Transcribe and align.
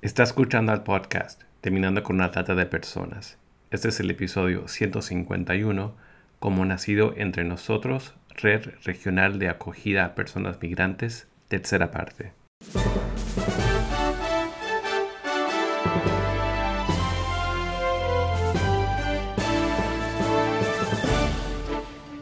Está 0.00 0.22
escuchando 0.22 0.70
al 0.70 0.84
podcast 0.84 1.42
Terminando 1.60 2.04
con 2.04 2.14
una 2.14 2.30
trata 2.30 2.54
de 2.54 2.66
personas. 2.66 3.36
Este 3.72 3.88
es 3.88 3.98
el 3.98 4.08
episodio 4.08 4.68
151, 4.68 5.96
como 6.38 6.64
nacido 6.64 7.14
entre 7.16 7.42
nosotros, 7.42 8.14
Red 8.36 8.74
Regional 8.84 9.40
de 9.40 9.48
Acogida 9.48 10.04
a 10.04 10.14
Personas 10.14 10.62
Migrantes, 10.62 11.26
tercera 11.48 11.90
parte. 11.90 12.32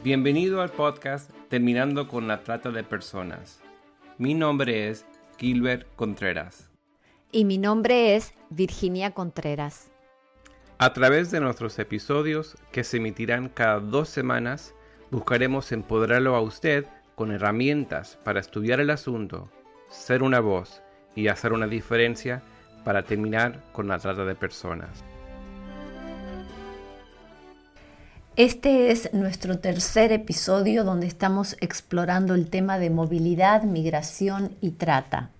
Bienvenido 0.02 0.62
al 0.62 0.70
podcast 0.70 1.30
Terminando 1.50 2.08
con 2.08 2.26
la 2.26 2.42
trata 2.42 2.70
de 2.70 2.84
personas. 2.84 3.60
Mi 4.16 4.32
nombre 4.32 4.88
es 4.88 5.04
Gilbert 5.36 5.86
Contreras. 5.94 6.70
Y 7.36 7.44
mi 7.44 7.58
nombre 7.58 8.16
es 8.16 8.32
Virginia 8.48 9.10
Contreras. 9.10 9.90
A 10.78 10.94
través 10.94 11.30
de 11.30 11.38
nuestros 11.38 11.78
episodios, 11.78 12.56
que 12.72 12.82
se 12.82 12.96
emitirán 12.96 13.50
cada 13.50 13.78
dos 13.78 14.08
semanas, 14.08 14.72
buscaremos 15.10 15.70
empoderarlo 15.70 16.34
a 16.34 16.40
usted 16.40 16.86
con 17.14 17.32
herramientas 17.32 18.18
para 18.24 18.40
estudiar 18.40 18.80
el 18.80 18.88
asunto, 18.88 19.50
ser 19.90 20.22
una 20.22 20.40
voz 20.40 20.80
y 21.14 21.28
hacer 21.28 21.52
una 21.52 21.66
diferencia 21.66 22.42
para 22.86 23.02
terminar 23.02 23.62
con 23.72 23.86
la 23.86 23.98
trata 23.98 24.24
de 24.24 24.34
personas. 24.34 25.04
Este 28.36 28.90
es 28.90 29.12
nuestro 29.12 29.58
tercer 29.58 30.10
episodio 30.10 30.84
donde 30.84 31.06
estamos 31.06 31.58
explorando 31.60 32.34
el 32.34 32.48
tema 32.48 32.78
de 32.78 32.88
movilidad, 32.88 33.62
migración 33.64 34.56
y 34.62 34.70
trata. 34.70 35.35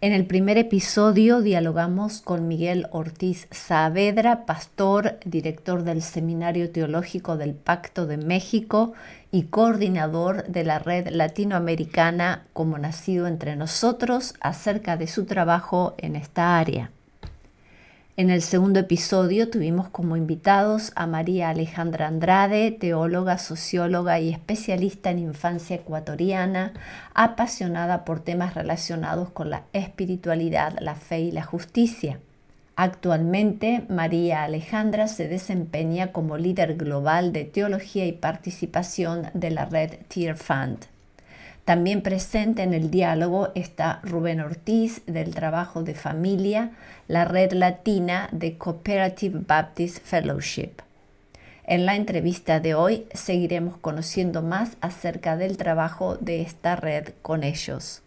En 0.00 0.12
el 0.12 0.26
primer 0.26 0.58
episodio 0.58 1.40
dialogamos 1.40 2.20
con 2.20 2.46
Miguel 2.46 2.86
Ortiz 2.92 3.48
Saavedra, 3.50 4.46
pastor, 4.46 5.18
director 5.24 5.82
del 5.82 6.02
Seminario 6.02 6.70
Teológico 6.70 7.36
del 7.36 7.54
Pacto 7.54 8.06
de 8.06 8.16
México 8.16 8.92
y 9.32 9.46
coordinador 9.46 10.46
de 10.46 10.62
la 10.62 10.78
red 10.78 11.08
latinoamericana 11.08 12.46
Como 12.52 12.78
Nacido 12.78 13.26
entre 13.26 13.56
Nosotros, 13.56 14.34
acerca 14.40 14.96
de 14.96 15.08
su 15.08 15.24
trabajo 15.24 15.96
en 15.98 16.14
esta 16.14 16.60
área. 16.60 16.92
En 18.18 18.30
el 18.30 18.42
segundo 18.42 18.80
episodio 18.80 19.48
tuvimos 19.48 19.90
como 19.90 20.16
invitados 20.16 20.90
a 20.96 21.06
María 21.06 21.50
Alejandra 21.50 22.08
Andrade, 22.08 22.72
teóloga, 22.72 23.38
socióloga 23.38 24.18
y 24.18 24.30
especialista 24.30 25.12
en 25.12 25.20
infancia 25.20 25.76
ecuatoriana, 25.76 26.72
apasionada 27.14 28.04
por 28.04 28.18
temas 28.18 28.54
relacionados 28.54 29.30
con 29.30 29.50
la 29.50 29.66
espiritualidad, 29.72 30.76
la 30.80 30.96
fe 30.96 31.20
y 31.20 31.30
la 31.30 31.44
justicia. 31.44 32.18
Actualmente, 32.74 33.84
María 33.88 34.42
Alejandra 34.42 35.06
se 35.06 35.28
desempeña 35.28 36.10
como 36.10 36.38
líder 36.38 36.74
global 36.74 37.32
de 37.32 37.44
teología 37.44 38.04
y 38.04 38.10
participación 38.10 39.28
de 39.32 39.52
la 39.52 39.66
red 39.66 39.92
Tear 40.08 40.36
Fund. 40.36 40.86
También 41.68 42.00
presente 42.00 42.62
en 42.62 42.72
el 42.72 42.90
diálogo 42.90 43.50
está 43.54 44.00
Rubén 44.02 44.40
Ortiz 44.40 45.02
del 45.04 45.34
Trabajo 45.34 45.82
de 45.82 45.92
Familia, 45.92 46.70
la 47.08 47.26
red 47.26 47.52
latina 47.52 48.30
de 48.32 48.56
Cooperative 48.56 49.40
Baptist 49.46 49.98
Fellowship. 50.02 50.70
En 51.64 51.84
la 51.84 51.94
entrevista 51.94 52.58
de 52.58 52.74
hoy 52.74 53.06
seguiremos 53.12 53.76
conociendo 53.76 54.40
más 54.40 54.78
acerca 54.80 55.36
del 55.36 55.58
trabajo 55.58 56.16
de 56.16 56.40
esta 56.40 56.74
red 56.74 57.10
con 57.20 57.44
ellos. 57.44 58.00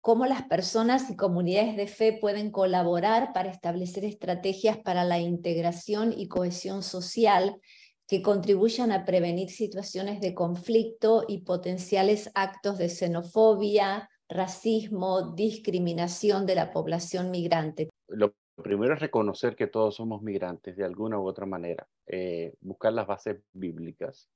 Cómo 0.00 0.24
las 0.24 0.44
personas 0.44 1.10
y 1.10 1.16
comunidades 1.16 1.76
de 1.76 1.88
fe 1.88 2.14
pueden 2.14 2.50
colaborar 2.50 3.34
para 3.34 3.50
establecer 3.50 4.06
estrategias 4.06 4.78
para 4.78 5.04
la 5.04 5.18
integración 5.18 6.14
y 6.16 6.28
cohesión 6.28 6.82
social 6.82 7.60
que 8.06 8.22
contribuyan 8.22 8.92
a 8.92 9.04
prevenir 9.04 9.50
situaciones 9.50 10.20
de 10.20 10.34
conflicto 10.34 11.24
y 11.26 11.42
potenciales 11.42 12.30
actos 12.34 12.78
de 12.78 12.88
xenofobia, 12.88 14.08
racismo, 14.28 15.32
discriminación 15.34 16.46
de 16.46 16.54
la 16.54 16.72
población 16.72 17.30
migrante. 17.30 17.88
Lo 18.08 18.34
primero 18.62 18.94
es 18.94 19.00
reconocer 19.00 19.56
que 19.56 19.66
todos 19.66 19.96
somos 19.96 20.22
migrantes 20.22 20.76
de 20.76 20.84
alguna 20.84 21.18
u 21.18 21.26
otra 21.26 21.46
manera, 21.46 21.86
eh, 22.06 22.54
buscar 22.60 22.92
las 22.92 23.06
bases 23.06 23.40
bíblicas. 23.52 24.28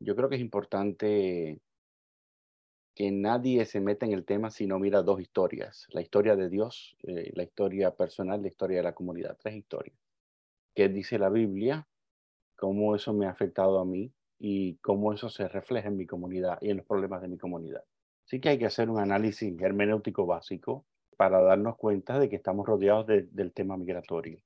Yo 0.00 0.16
creo 0.16 0.28
que 0.28 0.36
es 0.36 0.40
importante 0.40 1.60
que 2.94 3.10
nadie 3.10 3.64
se 3.64 3.80
meta 3.80 4.04
en 4.04 4.12
el 4.12 4.24
tema 4.24 4.50
si 4.50 4.66
no 4.66 4.78
mira 4.78 5.02
dos 5.02 5.20
historias, 5.20 5.86
la 5.90 6.02
historia 6.02 6.36
de 6.36 6.48
Dios, 6.50 6.96
eh, 7.04 7.32
la 7.34 7.44
historia 7.44 7.94
personal, 7.94 8.42
la 8.42 8.48
historia 8.48 8.78
de 8.78 8.82
la 8.82 8.94
comunidad, 8.94 9.38
tres 9.40 9.54
historias. 9.54 9.96
¿Qué 10.74 10.88
dice 10.88 11.18
la 11.18 11.30
Biblia? 11.30 11.86
Cómo 12.62 12.94
eso 12.94 13.12
me 13.12 13.26
ha 13.26 13.30
afectado 13.30 13.80
a 13.80 13.84
mí 13.84 14.12
y 14.38 14.76
cómo 14.76 15.12
eso 15.12 15.28
se 15.28 15.48
refleja 15.48 15.88
en 15.88 15.96
mi 15.96 16.06
comunidad 16.06 16.58
y 16.60 16.70
en 16.70 16.76
los 16.76 16.86
problemas 16.86 17.20
de 17.20 17.26
mi 17.26 17.36
comunidad. 17.36 17.82
Sí 18.24 18.40
que 18.40 18.50
hay 18.50 18.58
que 18.60 18.66
hacer 18.66 18.88
un 18.88 19.00
análisis 19.00 19.60
hermenéutico 19.60 20.26
básico 20.26 20.86
para 21.16 21.42
darnos 21.42 21.76
cuenta 21.76 22.20
de 22.20 22.28
que 22.28 22.36
estamos 22.36 22.64
rodeados 22.64 23.08
del 23.08 23.52
tema 23.52 23.76
migratorio, 23.76 24.38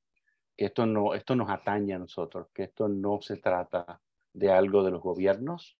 que 0.57 0.65
esto, 0.65 0.87
no, 0.87 1.13
esto 1.13 1.37
nos 1.37 1.51
atañe 1.51 1.93
a 1.93 1.99
nosotros, 1.99 2.49
que 2.55 2.63
esto 2.63 2.89
no 2.89 3.21
se 3.21 3.37
trata 3.37 4.01
de 4.33 4.51
algo 4.51 4.83
de 4.83 4.93
los 4.93 5.03
gobiernos, 5.03 5.77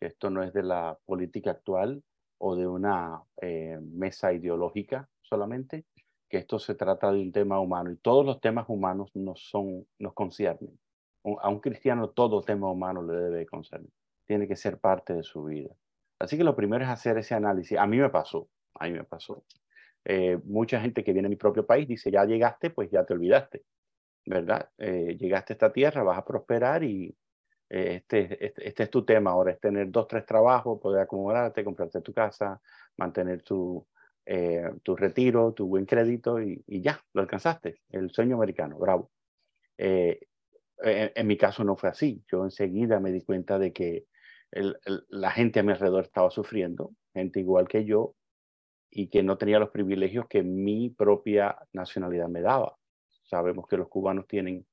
que 0.00 0.06
esto 0.06 0.30
no 0.30 0.42
es 0.42 0.52
de 0.52 0.64
la 0.64 0.98
política 1.06 1.52
actual 1.52 2.02
o 2.38 2.56
de 2.56 2.66
una 2.66 3.22
eh, 3.40 3.78
mesa 3.80 4.32
ideológica 4.32 5.08
solamente, 5.22 5.84
que 6.28 6.38
esto 6.38 6.58
se 6.58 6.74
trata 6.74 7.12
de 7.12 7.20
un 7.20 7.30
tema 7.30 7.60
humano 7.60 7.92
y 7.92 7.98
todos 7.98 8.26
los 8.26 8.40
temas 8.40 8.64
humanos 8.68 9.14
nos, 9.14 9.48
son, 9.48 9.86
nos 10.00 10.12
conciernen 10.14 10.76
a 11.40 11.48
un 11.48 11.60
cristiano 11.60 12.10
todo 12.10 12.42
tema 12.42 12.70
humano 12.70 13.02
le 13.02 13.14
debe 13.14 13.46
concernir. 13.46 13.90
Tiene 14.24 14.46
que 14.46 14.56
ser 14.56 14.78
parte 14.78 15.14
de 15.14 15.22
su 15.22 15.44
vida. 15.44 15.74
Así 16.18 16.36
que 16.36 16.44
lo 16.44 16.56
primero 16.56 16.84
es 16.84 16.90
hacer 16.90 17.18
ese 17.18 17.34
análisis. 17.34 17.78
A 17.78 17.86
mí 17.86 17.98
me 17.98 18.10
pasó, 18.10 18.48
a 18.74 18.86
mí 18.86 18.92
me 18.92 19.04
pasó. 19.04 19.44
Eh, 20.04 20.38
mucha 20.44 20.80
gente 20.80 21.04
que 21.04 21.12
viene 21.12 21.26
a 21.26 21.28
mi 21.28 21.36
propio 21.36 21.66
país 21.66 21.86
dice, 21.86 22.10
ya 22.10 22.24
llegaste, 22.24 22.70
pues 22.70 22.90
ya 22.90 23.04
te 23.04 23.14
olvidaste, 23.14 23.64
¿verdad? 24.26 24.70
Eh, 24.78 25.16
llegaste 25.18 25.52
a 25.52 25.54
esta 25.54 25.72
tierra, 25.72 26.02
vas 26.02 26.18
a 26.18 26.24
prosperar 26.24 26.82
y 26.84 27.14
eh, 27.70 27.96
este, 27.96 28.46
este, 28.46 28.68
este, 28.68 28.82
es 28.84 28.90
tu 28.90 29.04
tema 29.04 29.32
ahora, 29.32 29.52
es 29.52 29.60
tener 29.60 29.90
dos, 29.90 30.08
tres 30.08 30.24
trabajos, 30.24 30.80
poder 30.80 31.02
acomodarte, 31.02 31.64
comprarte 31.64 32.00
tu 32.00 32.12
casa, 32.14 32.60
mantener 32.96 33.42
tu, 33.42 33.86
tu 34.82 34.96
retiro, 34.96 35.52
tu 35.54 35.66
buen 35.66 35.86
crédito 35.86 36.40
y, 36.42 36.62
y, 36.66 36.82
ya, 36.82 37.00
lo 37.14 37.22
alcanzaste, 37.22 37.80
el 37.90 38.10
sueño 38.10 38.36
americano, 38.36 38.78
bravo. 38.78 39.10
En, 40.80 41.26
mi 41.26 41.36
caso 41.36 41.64
no 41.64 41.76
fue 41.76 41.88
así. 41.88 42.22
Yo 42.30 42.44
enseguida 42.44 43.00
me 43.00 43.12
di 43.12 43.22
cuenta 43.22 43.58
de 43.58 43.72
que 43.72 44.06
la 44.50 45.30
gente 45.30 45.60
a 45.60 45.62
mi 45.62 45.72
alrededor 45.72 46.04
estaba 46.04 46.30
sufriendo, 46.30 46.92
gente 47.12 47.40
igual 47.40 47.68
que 47.68 47.84
yo, 47.84 48.14
y 48.90 49.08
que 49.08 49.22
no 49.22 49.36
tenía 49.36 49.58
los 49.58 49.70
privilegios 49.70 50.26
que 50.28 50.42
mi 50.42 50.90
propia 50.90 51.56
nacionalidad 51.72 52.28
me 52.28 52.40
daba. 52.40 52.76
Sabemos 53.24 53.66
que 53.66 53.76
los 53.76 53.88
cubanos 53.88 54.26
tienen 54.26 54.66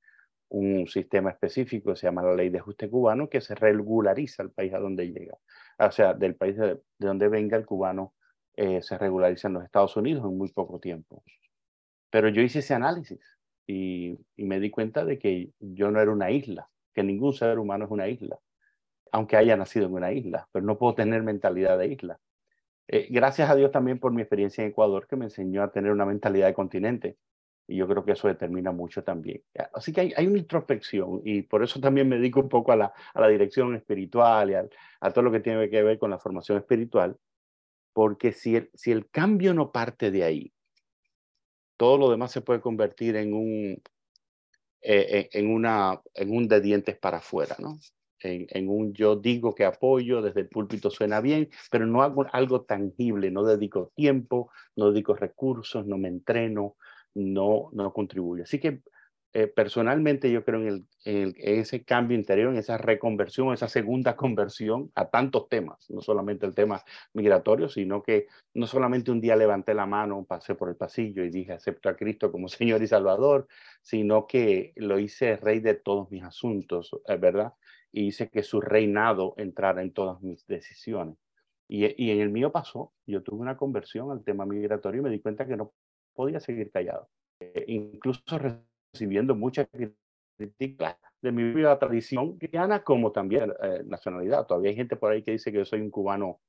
un 0.48 0.86
sistema 0.86 1.30
específico, 1.30 1.94
se 1.96 2.06
llama 2.06 2.22
la 2.22 2.34
ley 2.34 2.48
de 2.48 2.58
ajuste 2.58 2.88
cubano, 2.88 3.28
que 3.28 3.40
se 3.40 3.54
regulariza 3.54 4.42
el 4.42 4.52
país 4.52 4.72
a 4.72 4.78
donde 4.78 5.12
llega. 5.12 5.36
O 5.78 5.90
sea, 5.90 6.14
del 6.14 6.36
país 6.36 6.56
de, 6.56 6.80
donde 6.98 7.28
venga 7.28 7.56
el 7.56 7.66
cubano 7.66 8.14
eh, 8.54 8.80
se 8.80 8.96
regulariza 8.96 9.48
en 9.48 9.54
los 9.54 9.64
Estados 9.64 9.96
Unidos 9.96 10.24
en 10.24 10.38
muy 10.38 10.50
poco 10.50 10.78
tiempo. 10.78 11.22
Pero 12.10 12.28
yo 12.28 12.40
hice 12.40 12.60
ese 12.60 12.72
análisis 12.72 13.35
y, 13.66 14.18
me 14.36 14.60
di 14.60 14.70
cuenta 14.70 15.04
de 15.04 15.18
que 15.18 15.50
yo 15.58 15.90
no 15.90 16.00
era 16.00 16.10
una 16.10 16.30
isla, 16.30 16.68
que 16.94 17.02
ningún 17.02 17.32
ser 17.32 17.58
humano 17.58 17.84
es 17.84 17.90
una 17.90 18.08
isla, 18.08 18.38
aunque 19.12 19.36
haya 19.36 19.56
nacido 19.56 19.86
en 19.86 19.94
una 19.94 20.12
isla, 20.12 20.48
pero 20.52 20.64
no 20.64 20.78
puedo 20.78 20.94
tener 20.94 21.22
mentalidad 21.22 21.78
de 21.78 21.88
isla. 21.88 22.20
Eh, 22.88 23.08
gracias 23.10 23.50
a 23.50 23.56
Dios 23.56 23.72
también 23.72 23.98
por 23.98 24.12
mi 24.12 24.22
experiencia 24.22 24.62
en 24.62 24.70
Ecuador, 24.70 25.06
que 25.08 25.16
me 25.16 25.24
enseñó 25.24 25.62
a 25.62 25.72
tener 25.72 25.90
una 25.90 26.06
mentalidad 26.06 26.46
de 26.46 26.54
continente. 26.54 27.16
Y 27.68 27.76
yo 27.76 27.88
creo 27.88 28.04
que 28.04 28.12
eso 28.12 28.28
determina 28.28 28.70
mucho 28.70 29.02
también. 29.02 29.42
Así 29.74 29.92
que 29.92 30.14
hay, 30.16 30.26
una 30.28 30.38
introspección 30.38 31.20
y 31.24 31.42
por 31.42 31.64
eso 31.64 31.80
también 31.80 32.08
me 32.08 32.16
dedico 32.16 32.38
un 32.40 32.48
poco 32.48 32.70
a 32.70 32.76
la, 32.76 32.92
a 33.12 33.20
la 33.20 33.26
dirección 33.26 33.74
espiritual 33.74 34.50
y 34.50 34.54
a, 34.54 34.68
a, 35.00 35.10
todo 35.10 35.24
lo 35.24 35.32
que 35.32 35.40
tiene 35.40 35.68
que 35.68 35.82
ver 35.82 35.98
con 35.98 36.10
la 36.10 36.18
formación 36.20 36.58
espiritual, 36.58 37.16
porque 37.92 38.30
si 38.30 38.54
el, 38.54 38.70
si 38.72 38.92
el 38.92 39.10
cambio 39.10 39.52
no 39.52 39.72
parte 39.72 40.12
de 40.12 40.22
ahí, 40.22 40.52
todo 41.76 41.98
lo 41.98 42.10
demás 42.10 42.32
se 42.32 42.40
puede 42.40 42.60
convertir 42.60 43.16
en 43.16 43.34
un, 43.34 43.82
eh, 44.82 45.28
en, 45.32 45.50
una, 45.50 46.00
en 46.14 46.30
un 46.30 46.48
de 46.48 46.60
dientes 46.60 46.96
para 46.96 47.18
afuera, 47.18 47.56
¿no? 47.58 47.78
En, 48.20 48.68
un 48.68 48.92
yo 48.92 49.14
digo 49.14 49.54
que 49.54 49.64
apoyo, 49.64 50.22
desde 50.22 50.40
el 50.40 50.48
púlpito 50.48 50.90
suena 50.90 51.20
bien, 51.20 51.48
pero 51.70 51.86
no 51.86 52.02
hago 52.02 52.26
algo 52.32 52.62
tangible, 52.62 53.30
no 53.30 53.44
dedico 53.44 53.92
tiempo, 53.94 54.50
no 54.74 54.90
dedico 54.90 55.14
recursos, 55.14 55.86
no 55.86 55.96
me 55.98 56.08
entreno, 56.08 56.76
no, 57.14 57.68
no 57.72 57.92
contribuyo. 57.92 58.42
Así 58.42 58.58
que 58.58 58.80
eh, 59.32 59.48
personalmente 59.48 60.30
yo 60.30 60.44
creo 60.44 60.60
en, 60.60 60.68
el, 60.68 60.86
en, 61.04 61.34
ese 61.60 61.84
cambio 61.84 62.16
interior, 62.16 62.52
en 62.52 62.58
esa 62.58 62.78
reconversión, 62.78 63.52
esa 63.52 63.68
segunda 63.68 64.16
conversión 64.16 64.90
a 64.94 65.08
tantos 65.10 65.48
temas, 65.48 65.90
no 65.90 66.00
solamente 66.00 66.46
el 66.46 66.54
tema 66.54 66.82
migratorio, 67.12 67.68
sino 67.68 68.02
que 68.02 68.26
no 68.54 68.66
solamente 68.66 69.10
un 69.10 69.20
día 69.20 69.36
levanté 69.36 69.74
la 69.74 69.86
mano, 69.86 70.24
pasé 70.24 70.54
por 70.54 70.68
el 70.68 70.76
pasillo 70.76 71.24
y 71.24 71.30
dije 71.30 71.52
acepto 71.52 71.88
a 71.88 71.96
Cristo 71.96 72.32
como 72.32 72.48
Señor 72.48 72.82
y 72.82 72.86
Salvador, 72.86 73.46
sino 73.82 74.26
que 74.26 74.72
lo 74.76 74.98
hice 74.98 75.36
rey 75.36 75.60
de 75.60 75.74
todos 75.74 76.10
mis 76.10 76.22
asuntos, 76.22 76.90
¿verdad? 77.20 77.52
Y 77.92 78.06
hice 78.06 78.28
que 78.30 78.42
su 78.42 78.60
reinado 78.60 79.34
entrara 79.36 79.82
en 79.82 79.92
todas 79.92 80.20
mis 80.22 80.46
decisiones. 80.46 81.16
Y, 81.68 81.84
y 82.02 82.10
en 82.10 82.20
el 82.20 82.30
mío 82.30 82.52
pasó, 82.52 82.92
yo 83.06 83.22
tuve 83.22 83.40
una 83.40 83.56
conversión 83.56 84.10
al 84.10 84.22
tema 84.24 84.46
migratorio 84.46 85.00
y 85.00 85.04
me 85.04 85.10
di 85.10 85.20
cuenta 85.20 85.46
que 85.46 85.56
no 85.56 85.72
podía 86.14 86.40
seguir 86.40 86.70
callado. 86.70 87.08
Eh, 87.40 87.64
incluso 87.68 88.22
recibiendo 88.92 89.34
mucha 89.34 89.66
crítica 89.66 90.98
de 91.20 91.32
mi 91.32 91.52
vida 91.52 91.78
tradición 91.78 92.38
cristiana 92.38 92.82
como 92.82 93.12
también 93.12 93.52
eh, 93.62 93.82
nacionalidad. 93.84 94.46
Todavía 94.46 94.70
hay 94.70 94.76
gente 94.76 94.96
por 94.96 95.12
ahí 95.12 95.22
que 95.22 95.32
dice 95.32 95.50
que 95.50 95.58
yo 95.58 95.64
soy 95.64 95.80
un 95.80 95.90
cubano, 95.90 96.40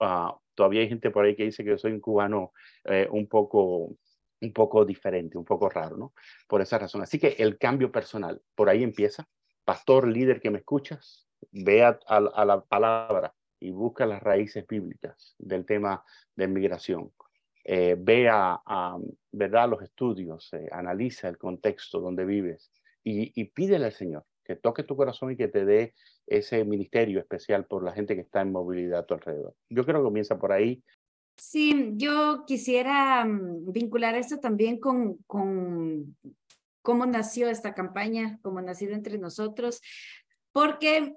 uh, 0.00 0.32
todavía 0.54 0.80
hay 0.80 0.88
gente 0.88 1.10
por 1.10 1.24
ahí 1.24 1.34
que 1.36 1.44
dice 1.44 1.64
que 1.64 1.70
yo 1.70 1.78
soy 1.78 1.92
un 1.92 2.00
cubano 2.00 2.52
eh, 2.84 3.08
un 3.10 3.26
poco 3.26 3.96
un 4.40 4.52
poco 4.52 4.84
diferente, 4.84 5.38
un 5.38 5.44
poco 5.44 5.68
raro, 5.68 5.96
¿no? 5.96 6.14
Por 6.48 6.60
esa 6.62 6.76
razón. 6.76 7.00
Así 7.00 7.16
que 7.16 7.36
el 7.38 7.58
cambio 7.58 7.92
personal, 7.92 8.42
por 8.56 8.68
ahí 8.68 8.82
empieza. 8.82 9.28
Pastor, 9.64 10.08
líder 10.08 10.40
que 10.40 10.50
me 10.50 10.58
escuchas, 10.58 11.28
ve 11.52 11.84
a, 11.84 11.96
a 12.08 12.44
la 12.44 12.60
palabra 12.60 13.32
y 13.60 13.70
busca 13.70 14.04
las 14.04 14.20
raíces 14.20 14.66
bíblicas 14.66 15.36
del 15.38 15.64
tema 15.64 16.04
de 16.34 16.48
migración 16.48 17.12
eh, 17.64 17.96
vea 17.98 18.60
a, 18.64 18.98
¿verdad? 19.30 19.68
los 19.68 19.82
estudios, 19.82 20.52
eh, 20.52 20.68
analiza 20.72 21.28
el 21.28 21.38
contexto 21.38 22.00
donde 22.00 22.24
vives 22.24 22.72
y, 23.04 23.32
y 23.40 23.44
pídele 23.46 23.86
al 23.86 23.92
Señor 23.92 24.24
que 24.44 24.56
toque 24.56 24.82
tu 24.82 24.96
corazón 24.96 25.30
y 25.32 25.36
que 25.36 25.48
te 25.48 25.64
dé 25.64 25.94
ese 26.26 26.64
ministerio 26.64 27.20
especial 27.20 27.66
por 27.66 27.84
la 27.84 27.92
gente 27.92 28.14
que 28.14 28.22
está 28.22 28.40
en 28.40 28.52
movilidad 28.52 29.00
a 29.00 29.06
tu 29.06 29.14
alrededor. 29.14 29.54
Yo 29.68 29.84
creo 29.84 30.00
que 30.00 30.04
comienza 30.04 30.38
por 30.38 30.52
ahí. 30.52 30.82
Sí, 31.36 31.92
yo 31.94 32.44
quisiera 32.46 33.24
mm, 33.24 33.72
vincular 33.72 34.14
esto 34.14 34.38
también 34.38 34.78
con, 34.78 35.18
con 35.26 36.16
cómo 36.82 37.06
nació 37.06 37.48
esta 37.48 37.74
campaña, 37.74 38.38
cómo 38.42 38.58
ha 38.58 38.62
nacido 38.62 38.94
entre 38.94 39.18
nosotros, 39.18 39.80
porque 40.52 41.14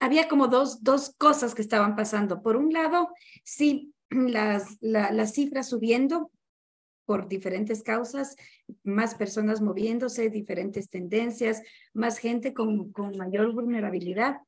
había 0.00 0.28
como 0.28 0.48
dos, 0.48 0.82
dos 0.82 1.14
cosas 1.16 1.54
que 1.54 1.62
estaban 1.62 1.96
pasando. 1.96 2.42
Por 2.42 2.56
un 2.56 2.72
lado, 2.72 3.08
sí, 3.44 3.94
las, 4.30 4.78
las 4.80 5.32
cifras 5.32 5.68
subiendo 5.68 6.30
por 7.04 7.28
diferentes 7.28 7.82
causas, 7.82 8.36
más 8.82 9.14
personas 9.14 9.60
moviéndose, 9.60 10.30
diferentes 10.30 10.88
tendencias, 10.88 11.62
más 11.92 12.18
gente 12.18 12.54
con, 12.54 12.92
con 12.92 13.16
mayor 13.16 13.52
vulnerabilidad. 13.52 14.38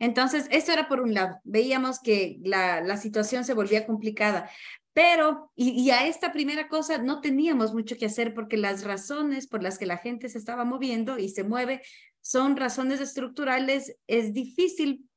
Entonces, 0.00 0.48
eso 0.50 0.72
era 0.72 0.88
por 0.88 1.00
un 1.00 1.14
lado. 1.14 1.38
Veíamos 1.44 2.00
que 2.00 2.38
la, 2.42 2.80
la 2.80 2.96
situación 2.96 3.44
se 3.44 3.54
volvía 3.54 3.86
complicada, 3.86 4.50
pero, 4.92 5.50
y, 5.56 5.70
y, 5.70 5.90
a 5.90 6.06
esta 6.06 6.32
primera 6.32 6.68
cosa 6.68 6.98
no 6.98 7.20
teníamos 7.20 7.74
mucho 7.74 7.96
que 7.96 8.06
hacer 8.06 8.32
porque 8.32 8.56
las 8.56 8.84
razones 8.84 9.48
por 9.48 9.60
las 9.62 9.76
que 9.76 9.86
la 9.86 9.98
gente 9.98 10.28
se 10.28 10.38
estaba 10.38 10.64
moviendo 10.64 11.18
y 11.18 11.28
se 11.28 11.42
mueve 11.42 11.82
son 12.20 12.56
razones 12.56 13.00
estructurales. 13.00 13.96
Es 14.06 14.32
difícil 14.32 15.08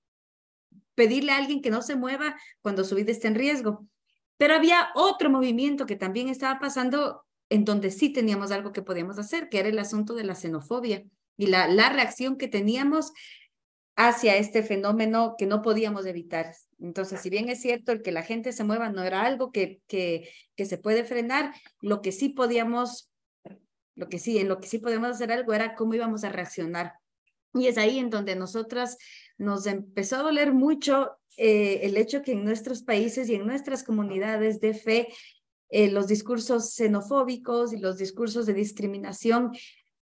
pedirle 0.98 1.32
a 1.32 1.38
alguien 1.38 1.62
que 1.62 1.70
no 1.70 1.84
se 1.84 1.96
mueva 1.96 2.36
cuando 2.64 2.84
su 2.84 2.96
vida 2.96 3.12
está 3.12 3.28
en 3.28 3.36
riesgo. 3.36 3.88
Pero 4.38 4.56
había 4.56 4.90
otro 4.96 5.30
movimiento 5.30 5.86
que 5.86 5.96
también 5.96 6.28
estaba 6.28 6.60
pasando 6.60 7.24
en 7.50 7.66
donde 7.66 7.92
sí 7.92 8.10
teníamos 8.10 8.50
algo 8.52 8.72
que 8.72 8.82
podíamos 8.82 9.20
hacer, 9.20 9.48
que 9.48 9.60
era 9.60 9.70
el 9.70 9.78
asunto 9.78 10.16
de 10.16 10.24
la 10.24 10.34
xenofobia 10.34 11.04
y 11.38 11.48
la, 11.48 11.68
la 11.68 11.90
reacción 11.90 12.36
que 12.36 12.48
teníamos 12.48 13.14
hacia 13.96 14.38
este 14.38 14.64
fenómeno 14.64 15.36
que 15.38 15.46
no 15.46 15.62
podíamos 15.62 16.08
evitar. 16.08 16.56
Entonces, 16.80 17.22
si 17.22 17.30
bien 17.30 17.48
es 17.50 17.62
cierto 17.62 17.92
el 17.92 18.02
que 18.02 18.12
la 18.12 18.24
gente 18.24 18.52
se 18.52 18.64
mueva 18.64 18.90
no 18.90 19.04
era 19.04 19.22
algo 19.22 19.52
que, 19.52 19.82
que, 19.86 20.32
que 20.56 20.66
se 20.66 20.80
puede 20.80 21.04
frenar, 21.04 21.54
lo 21.80 22.02
que 22.02 22.12
sí 22.12 22.30
podíamos, 22.30 23.12
lo 23.94 24.10
que 24.10 24.18
sí, 24.18 24.40
en 24.40 24.48
lo 24.48 24.60
que 24.60 24.68
sí 24.68 24.80
podemos 24.80 25.10
hacer 25.10 25.32
algo 25.32 25.54
era 25.54 25.76
cómo 25.76 25.94
íbamos 25.94 26.24
a 26.24 26.30
reaccionar. 26.30 26.94
Y 27.54 27.68
es 27.68 27.78
ahí 27.78 28.00
en 28.00 28.10
donde 28.10 28.36
nosotras 28.36 28.98
nos 29.38 29.66
empezó 29.66 30.18
a 30.18 30.24
doler 30.24 30.54
mucho 30.54 31.12
eh, 31.38 31.82
el 31.84 31.98
hecho 31.98 32.22
que 32.22 32.32
en 32.32 32.44
nuestros 32.44 32.84
países 32.84 33.30
y 33.30 33.36
en 33.36 33.46
nuestras 33.46 33.84
comunidades 33.84 34.60
de 34.60 34.74
fe 34.74 35.08
eh, 35.70 35.92
los 35.92 36.08
discursos 36.08 36.74
xenofóbicos 36.74 37.74
y 37.74 37.78
los 37.78 37.98
discursos 37.98 38.46
de 38.46 38.54
discriminación 38.54 39.52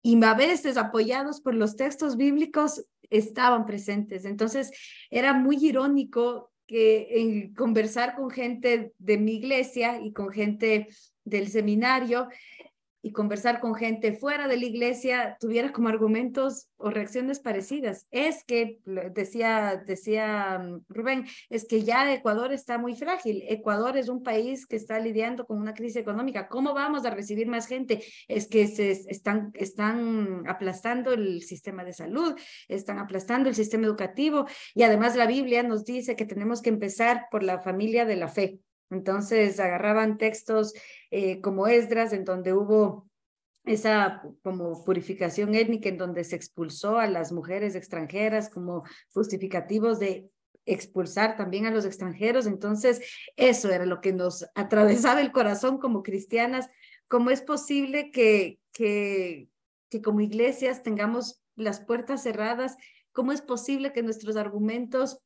y 0.01 0.23
a 0.23 0.35
veces 0.35 0.77
apoyados 0.77 1.41
por 1.41 1.55
los 1.55 1.75
textos 1.75 2.15
bíblicos 2.15 2.85
estaban 3.09 3.65
presentes. 3.65 4.23
Entonces 4.25 4.71
era 5.09 5.33
muy 5.33 5.57
irónico 5.65 6.51
que 6.67 7.07
en 7.19 7.53
conversar 7.53 8.15
con 8.15 8.29
gente 8.29 8.93
de 8.97 9.17
mi 9.17 9.33
iglesia 9.33 9.99
y 9.99 10.13
con 10.13 10.29
gente 10.29 10.87
del 11.23 11.47
seminario, 11.47 12.27
y 13.05 13.11
conversar 13.11 13.59
con 13.59 13.75
gente 13.75 14.13
fuera 14.13 14.47
de 14.47 14.57
la 14.57 14.65
iglesia 14.65 15.37
tuviera 15.39 15.71
como 15.71 15.89
argumentos 15.89 16.69
o 16.77 16.89
reacciones 16.89 17.39
parecidas. 17.39 18.07
Es 18.09 18.43
que, 18.43 18.79
decía, 19.13 19.79
decía 19.85 20.57
mm, 20.57 20.85
Rubén, 20.89 21.25
es 21.51 21.67
que 21.67 21.83
ya 21.83 22.11
Ecuador 22.11 22.51
está 22.51 22.79
muy 22.79 22.95
frágil. 22.95 23.43
Ecuador 23.47 23.95
es 23.95 24.09
un 24.09 24.23
país 24.23 24.65
que 24.65 24.75
está 24.75 24.97
lidiando 24.97 25.45
con 25.45 25.59
una 25.59 25.75
crisis 25.75 25.97
económica. 25.97 26.47
¿Cómo 26.47 26.73
vamos 26.73 27.05
a 27.05 27.11
recibir 27.11 27.47
más 27.47 27.67
gente? 27.67 28.03
Es 28.27 28.47
que 28.47 28.65
se 28.65 28.89
están, 28.89 29.51
están 29.53 30.41
aplastando 30.47 31.13
el 31.13 31.43
sistema 31.43 31.83
de 31.83 31.93
salud, 31.93 32.33
están 32.67 32.97
aplastando 32.97 33.49
el 33.49 33.55
sistema 33.55 33.85
educativo 33.85 34.47
y 34.73 34.81
además 34.81 35.15
la 35.15 35.27
Biblia 35.27 35.61
nos 35.61 35.85
dice 35.85 36.15
que 36.15 36.25
tenemos 36.25 36.59
que 36.63 36.69
empezar 36.69 37.27
por 37.29 37.43
la 37.43 37.59
familia 37.59 38.05
de 38.05 38.15
la 38.15 38.29
fe. 38.29 38.61
Entonces 38.89 39.59
agarraban 39.59 40.17
textos 40.17 40.73
eh, 41.11 41.41
como 41.41 41.67
Esdras, 41.67 42.13
en 42.13 42.25
donde 42.25 42.53
hubo 42.53 43.09
esa 43.65 44.21
como 44.43 44.83
purificación 44.83 45.55
étnica, 45.55 45.89
en 45.89 45.97
donde 45.97 46.23
se 46.23 46.35
expulsó 46.35 46.99
a 46.99 47.07
las 47.07 47.31
mujeres 47.31 47.75
extranjeras 47.75 48.49
como 48.49 48.83
justificativos 49.13 49.99
de 49.99 50.29
expulsar 50.65 51.35
también 51.35 51.65
a 51.65 51.71
los 51.71 51.85
extranjeros. 51.85 52.45
Entonces, 52.45 53.01
eso 53.35 53.71
era 53.71 53.85
lo 53.85 54.01
que 54.01 54.13
nos 54.13 54.45
atravesaba 54.55 55.21
el 55.21 55.31
corazón 55.31 55.77
como 55.77 56.03
cristianas. 56.03 56.69
¿Cómo 57.07 57.29
es 57.29 57.41
posible 57.41 58.11
que, 58.11 58.59
que, 58.71 59.47
que 59.89 60.01
como 60.01 60.21
iglesias 60.21 60.83
tengamos 60.83 61.41
las 61.55 61.79
puertas 61.79 62.23
cerradas? 62.23 62.77
¿Cómo 63.11 63.31
es 63.31 63.41
posible 63.41 63.93
que 63.93 64.03
nuestros 64.03 64.35
argumentos 64.35 65.19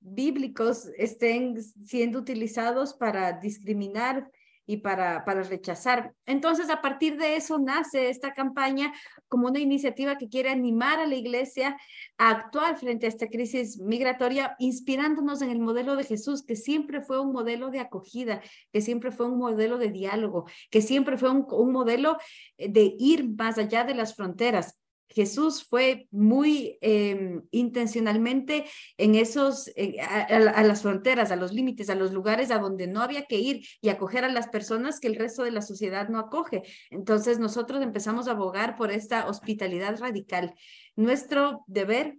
bíblicos 0.00 0.88
estén 0.96 1.62
siendo 1.84 2.18
utilizados 2.18 2.94
para 2.94 3.32
discriminar 3.32 4.30
y 4.70 4.76
para, 4.76 5.24
para 5.24 5.42
rechazar. 5.42 6.14
Entonces, 6.26 6.70
a 6.70 6.80
partir 6.80 7.18
de 7.18 7.34
eso 7.34 7.58
nace 7.58 8.08
esta 8.08 8.32
campaña 8.32 8.92
como 9.26 9.48
una 9.48 9.58
iniciativa 9.58 10.16
que 10.16 10.28
quiere 10.28 10.48
animar 10.48 11.00
a 11.00 11.08
la 11.08 11.16
iglesia 11.16 11.76
a 12.18 12.30
actuar 12.30 12.78
frente 12.78 13.06
a 13.06 13.08
esta 13.08 13.26
crisis 13.26 13.80
migratoria, 13.80 14.54
inspirándonos 14.60 15.42
en 15.42 15.50
el 15.50 15.58
modelo 15.58 15.96
de 15.96 16.04
Jesús, 16.04 16.44
que 16.44 16.54
siempre 16.54 17.00
fue 17.00 17.20
un 17.20 17.32
modelo 17.32 17.70
de 17.70 17.80
acogida, 17.80 18.42
que 18.72 18.80
siempre 18.80 19.10
fue 19.10 19.26
un 19.26 19.38
modelo 19.38 19.76
de 19.76 19.90
diálogo, 19.90 20.46
que 20.70 20.82
siempre 20.82 21.18
fue 21.18 21.30
un, 21.30 21.46
un 21.50 21.72
modelo 21.72 22.16
de 22.56 22.94
ir 22.96 23.28
más 23.36 23.58
allá 23.58 23.82
de 23.82 23.94
las 23.96 24.14
fronteras. 24.14 24.79
Jesús 25.10 25.64
fue 25.64 26.06
muy 26.10 26.78
em, 26.80 27.42
intencionalmente 27.50 28.64
en 28.96 29.14
esos, 29.14 29.70
eh, 29.76 30.00
a, 30.00 30.62
las 30.62 30.82
fronteras, 30.82 31.30
a 31.30 31.36
los 31.36 31.52
límites, 31.52 31.90
a 31.90 31.94
los 31.94 32.12
lugares 32.12 32.50
a 32.50 32.58
donde 32.58 32.86
no 32.86 33.02
había 33.02 33.26
que 33.26 33.38
ir 33.38 33.66
y 33.80 33.88
acoger 33.88 34.24
a 34.24 34.28
las 34.28 34.48
personas 34.48 35.00
que 35.00 35.08
el 35.08 35.16
resto 35.16 35.42
de 35.42 35.50
la 35.50 35.62
sociedad 35.62 36.08
no 36.08 36.18
acoge. 36.18 36.62
Entonces 36.90 37.38
nosotros 37.38 37.82
empezamos 37.82 38.28
a 38.28 38.32
abogar 38.32 38.76
por 38.76 38.90
esta 38.92 39.26
hospitalidad 39.26 39.98
radical. 39.98 40.54
Nuestro 40.96 41.64
deber 41.66 42.18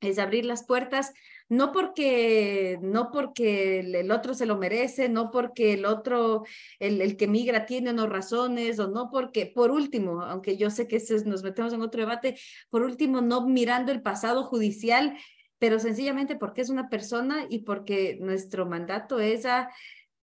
es 0.00 0.18
abrir 0.18 0.44
las 0.44 0.64
puertas 0.64 1.12
no 1.48 1.72
porque, 1.72 2.78
no 2.82 3.10
porque 3.10 3.80
el, 3.80 4.10
otro 4.10 4.34
se 4.34 4.46
lo 4.46 4.56
merece, 4.56 5.08
no 5.08 5.30
porque 5.30 5.74
el 5.74 5.84
otro, 5.84 6.44
el, 6.78 7.00
el, 7.00 7.16
que 7.16 7.26
migra 7.26 7.66
tiene 7.66 7.92
razones, 8.06 8.78
o 8.78 8.88
no 8.88 9.10
porque, 9.10 9.46
por 9.46 9.70
último, 9.70 10.22
aunque 10.22 10.56
yo 10.56 10.70
sé 10.70 10.88
que 10.88 11.02
nos 11.24 11.42
metemos 11.42 11.72
en 11.72 11.82
otro 11.82 12.00
debate, 12.00 12.38
por 12.70 12.82
último, 12.82 13.20
no 13.20 13.46
mirando 13.46 13.92
el 13.92 14.02
pasado 14.02 14.44
judicial, 14.44 15.16
pero 15.58 15.78
sencillamente 15.78 16.36
porque 16.36 16.62
es 16.62 16.70
una 16.70 16.88
persona 16.88 17.46
y 17.48 17.60
porque 17.60 18.18
nuestro 18.20 18.66
mandato 18.66 19.20
es 19.20 19.46
a, 19.46 19.70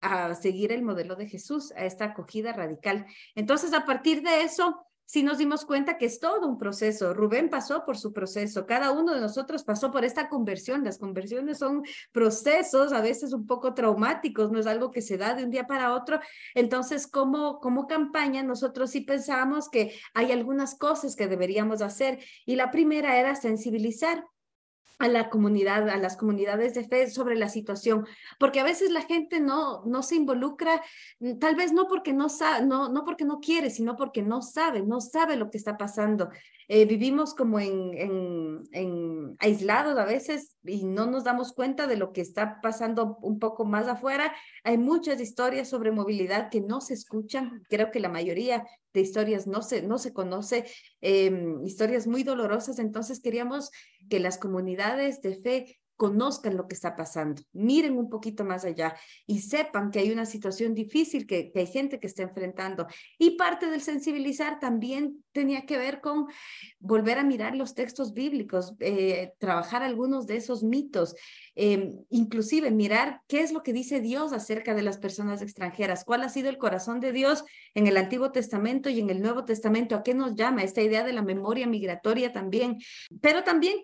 a 0.00 0.34
seguir 0.34 0.72
el 0.72 0.82
modelo 0.82 1.16
de 1.16 1.28
Jesús, 1.28 1.72
a 1.72 1.84
esta 1.84 2.06
acogida 2.06 2.52
radical. 2.52 3.06
Entonces, 3.34 3.72
a 3.74 3.84
partir 3.84 4.22
de 4.22 4.42
eso, 4.42 4.87
sí 5.08 5.22
nos 5.22 5.38
dimos 5.38 5.64
cuenta 5.64 5.96
que 5.96 6.04
es 6.04 6.20
todo 6.20 6.46
un 6.46 6.58
proceso. 6.58 7.14
Rubén 7.14 7.48
pasó 7.48 7.84
por 7.86 7.96
su 7.96 8.12
proceso, 8.12 8.66
cada 8.66 8.92
uno 8.92 9.14
de 9.14 9.20
nosotros 9.20 9.64
pasó 9.64 9.90
por 9.90 10.04
esta 10.04 10.28
conversión. 10.28 10.84
Las 10.84 10.98
conversiones 10.98 11.58
son 11.58 11.82
procesos 12.12 12.92
a 12.92 13.00
veces 13.00 13.32
un 13.32 13.46
poco 13.46 13.72
traumáticos, 13.72 14.52
no 14.52 14.58
es 14.58 14.66
algo 14.66 14.90
que 14.90 15.00
se 15.00 15.16
da 15.16 15.34
de 15.34 15.44
un 15.44 15.50
día 15.50 15.66
para 15.66 15.94
otro. 15.94 16.20
Entonces, 16.54 17.06
como, 17.06 17.58
como 17.58 17.86
campaña, 17.86 18.42
nosotros 18.42 18.90
sí 18.90 19.00
pensábamos 19.00 19.70
que 19.70 19.98
hay 20.12 20.30
algunas 20.30 20.76
cosas 20.76 21.16
que 21.16 21.26
deberíamos 21.26 21.80
hacer 21.80 22.18
y 22.44 22.56
la 22.56 22.70
primera 22.70 23.18
era 23.18 23.34
sensibilizar 23.34 24.22
a 24.98 25.08
la 25.08 25.30
comunidad, 25.30 25.88
a 25.88 25.96
las 25.96 26.16
comunidades 26.16 26.74
de 26.74 26.84
fe 26.84 27.08
sobre 27.08 27.36
la 27.36 27.48
situación, 27.48 28.06
porque 28.38 28.60
a 28.60 28.64
veces 28.64 28.90
la 28.90 29.02
gente 29.02 29.40
no, 29.40 29.84
no 29.84 30.02
se 30.02 30.16
involucra, 30.16 30.82
mm, 31.20 31.38
tal 31.38 31.54
vez 31.54 31.72
no 31.72 31.86
porque 31.86 32.12
no, 32.12 32.28
sabe, 32.28 32.66
no, 32.66 32.88
no 32.88 33.04
porque 33.04 33.24
no 33.24 33.40
quiere, 33.40 33.70
sino 33.70 33.96
porque 33.96 34.22
no 34.22 34.42
sabe, 34.42 34.82
no 34.82 35.00
sabe 35.00 35.36
lo 35.36 35.50
que 35.50 35.58
está 35.58 35.76
pasando. 35.76 36.30
Eh, 36.70 36.84
vivimos 36.84 37.34
como 37.34 37.58
en, 37.60 37.94
en, 37.94 38.62
en, 38.72 39.36
aislados 39.38 39.96
a 39.98 40.04
veces 40.04 40.54
y 40.62 40.84
no 40.84 41.06
nos 41.06 41.24
damos 41.24 41.54
cuenta 41.54 41.86
de 41.86 41.96
lo 41.96 42.12
que 42.12 42.20
está 42.20 42.60
pasando 42.60 43.16
un 43.22 43.38
poco 43.38 43.64
más 43.64 43.88
afuera. 43.88 44.34
Hay 44.64 44.76
muchas 44.76 45.18
historias 45.18 45.68
sobre 45.70 45.92
movilidad 45.92 46.50
que 46.50 46.60
no 46.60 46.82
se 46.82 46.92
escuchan. 46.92 47.62
Creo 47.70 47.90
que 47.90 48.00
la 48.00 48.10
mayoría 48.10 48.66
de 48.92 49.00
historias 49.00 49.46
no 49.46 49.62
se, 49.62 49.80
no 49.80 49.96
se 49.96 50.12
conoce, 50.12 50.66
em, 51.00 51.64
historias 51.64 52.06
muy 52.06 52.22
dolorosas. 52.22 52.78
Entonces 52.78 53.20
queríamos 53.20 53.70
que 54.08 54.20
las 54.20 54.38
comunidades 54.38 55.22
de 55.22 55.34
fe 55.34 55.80
conozcan 55.98 56.56
lo 56.56 56.68
que 56.68 56.74
está 56.76 56.94
pasando, 56.94 57.42
miren 57.52 57.98
un 57.98 58.08
poquito 58.08 58.44
más 58.44 58.64
allá 58.64 58.94
y 59.26 59.40
sepan 59.40 59.90
que 59.90 59.98
hay 59.98 60.12
una 60.12 60.26
situación 60.26 60.72
difícil 60.72 61.26
que, 61.26 61.50
hay 61.54 61.66
gente 61.66 61.98
que 61.98 62.06
está 62.06 62.22
enfrentando. 62.22 62.86
Y 63.18 63.32
parte 63.32 63.66
del 63.68 63.82
sensibilizar 63.82 64.60
también 64.60 65.24
tenía 65.32 65.66
que 65.66 65.76
ver 65.76 66.00
con 66.00 66.26
volver 66.78 67.18
a 67.18 67.24
mirar 67.24 67.56
los 67.56 67.74
textos 67.74 68.14
bíblicos, 68.14 68.74
eh, 68.78 69.32
trabajar 69.38 69.82
algunos 69.82 70.28
de 70.28 70.36
esos 70.36 70.62
mitos, 70.62 71.16
eh, 71.56 71.96
inclusive 72.10 72.70
mirar 72.70 73.22
qué 73.26 73.40
es 73.40 73.50
lo 73.50 73.64
que 73.64 73.72
dice 73.72 74.00
Dios 74.00 74.32
acerca 74.32 74.74
de 74.74 74.82
las 74.82 74.98
personas 74.98 75.42
extranjeras, 75.42 76.04
cuál 76.04 76.22
ha 76.22 76.28
sido 76.28 76.48
el 76.48 76.58
corazón 76.58 77.00
de 77.00 77.10
Dios 77.10 77.44
en 77.74 77.88
el 77.88 77.96
Antiguo 77.96 78.30
Testamento 78.30 78.88
y 78.88 79.00
en 79.00 79.10
el 79.10 79.20
Nuevo 79.20 79.44
Testamento, 79.44 79.96
a 79.96 80.04
qué 80.04 80.14
nos 80.14 80.36
llama 80.36 80.62
esta 80.62 80.80
idea 80.80 81.02
de 81.02 81.12
la 81.12 81.22
memoria 81.22 81.66
migratoria 81.66 82.32
también, 82.32 82.78
pero 83.20 83.42
también 83.42 83.80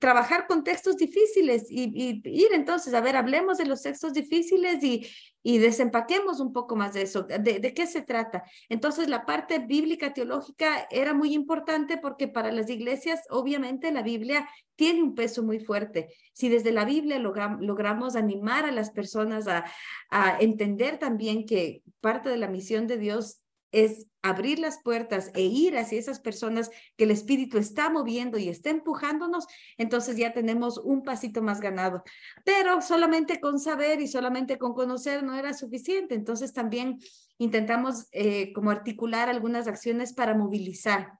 trabajar 0.00 0.48
con 0.48 0.64
textos 0.64 0.96
difíciles 0.96 1.51
y, 1.68 2.22
ir 2.24 2.48
entonces, 2.52 2.94
a 2.94 3.00
ver, 3.00 3.16
hablemos 3.16 3.58
de 3.58 3.66
los 3.66 3.82
textos 3.82 4.12
difíciles 4.12 4.82
y, 4.82 5.06
y 5.42 5.58
desempaquemos 5.58 6.40
un 6.40 6.52
poco 6.52 6.76
más 6.76 6.94
de 6.94 7.02
eso, 7.02 7.22
de, 7.22 7.38
de, 7.38 7.74
qué 7.74 7.86
se 7.86 8.02
trata. 8.02 8.44
Entonces, 8.68 9.08
la 9.08 9.26
parte 9.26 9.58
bíblica 9.58 10.14
teológica 10.14 10.86
era 10.90 11.14
muy 11.14 11.34
importante 11.34 11.98
porque 11.98 12.28
para 12.28 12.52
las 12.52 12.70
iglesias, 12.70 13.20
obviamente, 13.30 13.92
la 13.92 14.02
Biblia 14.02 14.48
tiene 14.76 15.02
un 15.02 15.14
peso 15.14 15.42
muy 15.42 15.60
fuerte. 15.60 16.08
Si 16.32 16.48
desde 16.48 16.72
la 16.72 16.84
Biblia 16.84 17.18
logramos 17.18 18.16
animar 18.16 18.64
a 18.64 18.72
las 18.72 18.90
personas 18.90 19.48
a, 19.48 19.64
a 20.10 20.38
entender 20.40 20.98
también 20.98 21.44
que 21.44 21.82
parte 22.00 22.28
de 22.28 22.36
la 22.36 22.48
misión 22.48 22.86
de 22.86 22.98
Dios 22.98 23.41
es 23.72 24.06
abrir 24.22 24.58
las 24.58 24.80
puertas 24.82 25.30
e 25.34 25.42
ir 25.42 25.76
hacia 25.76 25.98
esas 25.98 26.20
personas 26.20 26.70
que 26.96 27.04
el 27.04 27.10
Espíritu 27.10 27.58
está 27.58 27.90
moviendo 27.90 28.38
y 28.38 28.48
está 28.48 28.70
empujándonos, 28.70 29.46
entonces 29.76 30.16
ya 30.16 30.32
tenemos 30.32 30.78
un 30.78 31.02
pasito 31.02 31.42
más 31.42 31.60
ganado. 31.60 32.04
Pero 32.44 32.80
solamente 32.80 33.40
con 33.40 33.58
saber 33.58 34.00
y 34.00 34.06
solamente 34.06 34.58
con 34.58 34.74
conocer 34.74 35.24
no 35.24 35.34
era 35.34 35.54
suficiente, 35.54 36.14
entonces 36.14 36.52
también 36.52 37.00
intentamos 37.38 38.06
eh, 38.12 38.52
como 38.52 38.70
articular 38.70 39.28
algunas 39.28 39.66
acciones 39.66 40.12
para 40.12 40.34
movilizar 40.34 41.18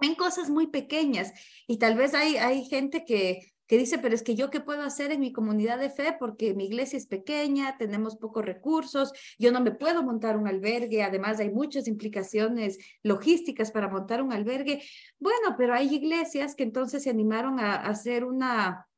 en 0.00 0.14
cosas 0.14 0.48
muy 0.48 0.68
pequeñas 0.68 1.32
y 1.66 1.78
tal 1.78 1.96
vez 1.96 2.14
hay, 2.14 2.36
hay 2.36 2.64
gente 2.64 3.04
que 3.04 3.52
que 3.68 3.76
dice, 3.76 3.98
pero 3.98 4.14
es 4.14 4.22
que 4.22 4.34
yo 4.34 4.50
qué 4.50 4.60
puedo 4.60 4.82
hacer 4.82 5.12
en 5.12 5.20
mi 5.20 5.30
comunidad 5.30 5.78
de 5.78 5.90
fe 5.90 6.16
porque 6.18 6.54
mi 6.54 6.64
iglesia 6.64 6.96
es 6.96 7.06
pequeña, 7.06 7.76
tenemos 7.76 8.16
pocos 8.16 8.44
recursos, 8.44 9.12
yo 9.38 9.52
no 9.52 9.60
me 9.60 9.72
puedo 9.72 10.02
montar 10.02 10.38
un 10.38 10.48
albergue, 10.48 11.02
además 11.02 11.38
hay 11.38 11.50
muchas 11.50 11.86
implicaciones 11.86 12.78
logísticas 13.02 13.70
para 13.70 13.88
montar 13.88 14.22
un 14.22 14.32
albergue. 14.32 14.82
Bueno, 15.18 15.54
pero 15.58 15.74
hay 15.74 15.94
iglesias 15.94 16.54
que 16.54 16.62
entonces 16.62 17.02
se 17.02 17.10
animaron 17.10 17.60
a, 17.60 17.76
hacer 17.76 18.24
una, 18.24 18.88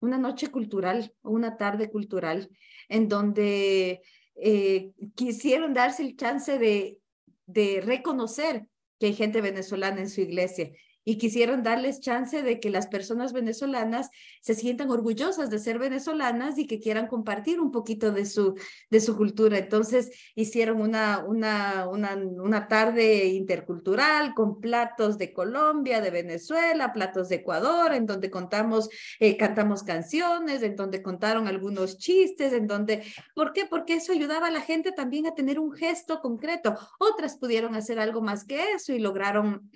una 0.00 0.18
noche 0.18 0.48
cultural 0.48 1.14
o 1.22 1.30
una 1.30 1.56
tarde 1.56 1.88
cultural 1.88 2.50
en 2.88 3.08
donde 3.08 4.02
eh, 4.34 4.90
quisieron 5.14 5.72
darse 5.72 6.02
el 6.02 6.16
chance 6.16 6.58
de, 6.58 6.98
de 7.46 7.80
reconocer 7.80 8.66
que 8.98 9.06
hay 9.06 9.14
gente 9.14 9.40
venezolana 9.40 10.00
en 10.00 10.10
su 10.10 10.20
iglesia 10.20 10.72
y 11.08 11.18
quisieron 11.18 11.62
darles 11.62 12.00
chance 12.00 12.42
de 12.42 12.58
que 12.58 12.68
las 12.68 12.88
personas 12.88 13.32
venezolanas 13.32 14.10
se 14.40 14.56
sientan 14.56 14.90
orgullosas 14.90 15.50
de 15.50 15.60
ser 15.60 15.78
venezolanas 15.78 16.58
y 16.58 16.66
que 16.66 16.80
quieran 16.80 17.06
compartir 17.06 17.60
un 17.60 17.70
poquito 17.70 18.10
de 18.10 18.26
su, 18.26 18.58
de 18.90 19.00
su 19.00 19.16
cultura. 19.16 19.56
Entonces 19.56 20.10
hicieron 20.34 20.80
una, 20.80 21.24
una, 21.24 21.86
una, 21.88 22.16
una 22.16 22.66
tarde 22.66 23.26
intercultural 23.26 24.34
con 24.34 24.60
platos 24.60 25.16
de 25.16 25.32
Colombia, 25.32 26.00
de 26.00 26.10
Venezuela, 26.10 26.92
platos 26.92 27.28
de 27.28 27.36
Ecuador, 27.36 27.94
en 27.94 28.04
donde 28.04 28.28
contamos, 28.28 28.88
eh, 29.20 29.36
cantamos 29.36 29.84
canciones, 29.84 30.64
en 30.64 30.74
donde 30.74 31.02
contaron 31.02 31.46
algunos 31.46 31.98
chistes, 31.98 32.52
en 32.52 32.66
donde, 32.66 33.04
¿por 33.32 33.52
qué? 33.52 33.64
Porque 33.64 33.94
eso 33.94 34.10
ayudaba 34.10 34.48
a 34.48 34.50
la 34.50 34.60
gente 34.60 34.90
también 34.90 35.28
a 35.28 35.36
tener 35.36 35.60
un 35.60 35.72
gesto 35.72 36.18
concreto. 36.20 36.76
Otras 36.98 37.36
pudieron 37.36 37.76
hacer 37.76 38.00
algo 38.00 38.22
más 38.22 38.44
que 38.44 38.72
eso 38.72 38.92
y 38.92 38.98
lograron 38.98 39.70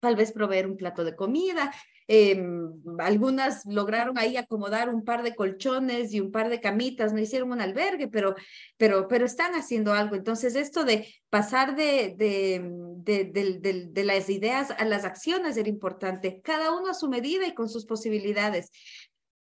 tal 0.00 0.16
vez 0.16 0.32
proveer 0.32 0.66
un 0.66 0.76
plato 0.76 1.04
de 1.04 1.14
comida. 1.14 1.72
Em, 2.08 2.72
algunas 2.98 3.64
lograron 3.66 4.18
ahí 4.18 4.36
acomodar 4.36 4.88
un 4.88 5.04
par 5.04 5.22
de 5.22 5.36
colchones 5.36 6.12
y 6.12 6.20
un 6.20 6.32
par 6.32 6.48
de 6.48 6.60
camitas, 6.60 7.12
no 7.12 7.20
hicieron 7.20 7.52
un 7.52 7.60
albergue, 7.60 8.08
pero, 8.08 8.34
pero, 8.76 9.06
pero 9.06 9.26
están 9.26 9.54
haciendo 9.54 9.92
algo. 9.92 10.16
Entonces, 10.16 10.56
esto 10.56 10.84
de 10.84 11.06
pasar 11.28 11.76
de, 11.76 12.14
de, 12.16 13.30
de, 13.30 13.88
de, 13.92 14.04
las 14.04 14.28
ideas 14.28 14.72
a 14.72 14.84
las 14.84 15.04
acciones 15.04 15.56
era 15.56 15.68
importante, 15.68 16.40
cada 16.42 16.76
uno 16.76 16.90
a 16.90 16.94
su 16.94 17.08
medida 17.08 17.46
y 17.46 17.54
con 17.54 17.68
sus 17.68 17.86
posibilidades. 17.86 18.70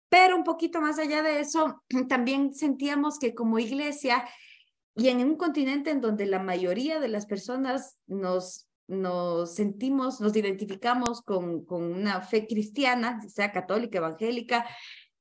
Pero 0.10 0.36
un 0.36 0.44
poquito 0.44 0.82
más 0.82 1.00
allá 1.00 1.22
de 1.24 1.39
eso, 1.39 1.84
también 2.10 2.53
sentíamos 2.53 3.20
que 3.20 3.34
como 3.34 3.60
iglesia 3.60 4.25
y 4.96 5.08
en 5.08 5.20
un 5.20 5.38
continente 5.38 5.91
en 5.91 6.01
donde 6.01 6.25
la 6.25 6.39
mayoría 6.39 7.00
de 7.00 7.08
las 7.08 7.25
personas 7.25 7.98
nos 8.06 8.68
nos 8.89 9.55
sentimos, 9.55 10.19
nos 10.19 10.36
identificamos 10.36 11.22
con, 11.22 11.63
con 11.63 11.84
una 11.84 12.22
fe 12.22 12.48
cristiana, 12.48 13.22
sea 13.29 13.51
católica, 13.51 14.00
evangélica, 14.00 14.65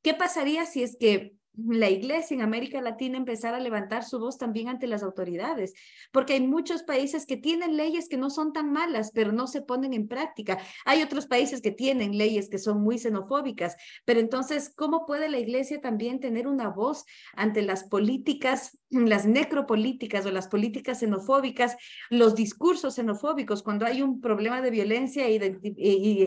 ¿qué 0.02 0.14
pasaría 0.14 0.66
si 0.66 0.82
es 0.82 0.96
que 0.98 1.37
la 1.66 1.90
iglesia 1.90 2.34
en 2.34 2.42
América 2.42 2.80
Latina 2.80 3.18
empezar 3.18 3.54
a 3.54 3.60
levantar 3.60 4.04
su 4.04 4.18
voz 4.20 4.38
también 4.38 4.68
ante 4.68 4.86
las 4.86 5.02
autoridades, 5.02 5.74
porque 6.12 6.34
hay 6.34 6.46
muchos 6.46 6.84
países 6.84 7.26
que 7.26 7.36
tienen 7.36 7.76
leyes 7.76 8.08
que 8.08 8.16
no 8.16 8.30
son 8.30 8.52
tan 8.52 8.72
malas, 8.72 9.10
pero 9.12 9.32
no 9.32 9.46
se 9.46 9.62
ponen 9.62 9.92
en 9.92 10.06
práctica. 10.06 10.58
Hay 10.84 11.02
otros 11.02 11.26
países 11.26 11.60
que 11.60 11.72
tienen 11.72 12.16
leyes 12.16 12.48
que 12.48 12.58
son 12.58 12.80
muy 12.82 12.98
xenofóbicas, 12.98 13.76
pero 14.04 14.20
entonces, 14.20 14.72
¿cómo 14.74 15.04
puede 15.04 15.28
la 15.28 15.38
iglesia 15.38 15.80
también 15.80 16.20
tener 16.20 16.46
una 16.46 16.68
voz 16.68 17.04
ante 17.34 17.62
las 17.62 17.84
políticas, 17.84 18.78
las 18.90 19.26
necropolíticas 19.26 20.26
o 20.26 20.30
las 20.30 20.46
políticas 20.46 21.00
xenofóbicas, 21.00 21.76
los 22.08 22.36
discursos 22.36 22.94
xenofóbicos, 22.94 23.62
cuando 23.62 23.84
hay 23.84 24.02
un 24.02 24.20
problema 24.20 24.62
de 24.62 24.70
violencia 24.70 25.28
y, 25.28 25.38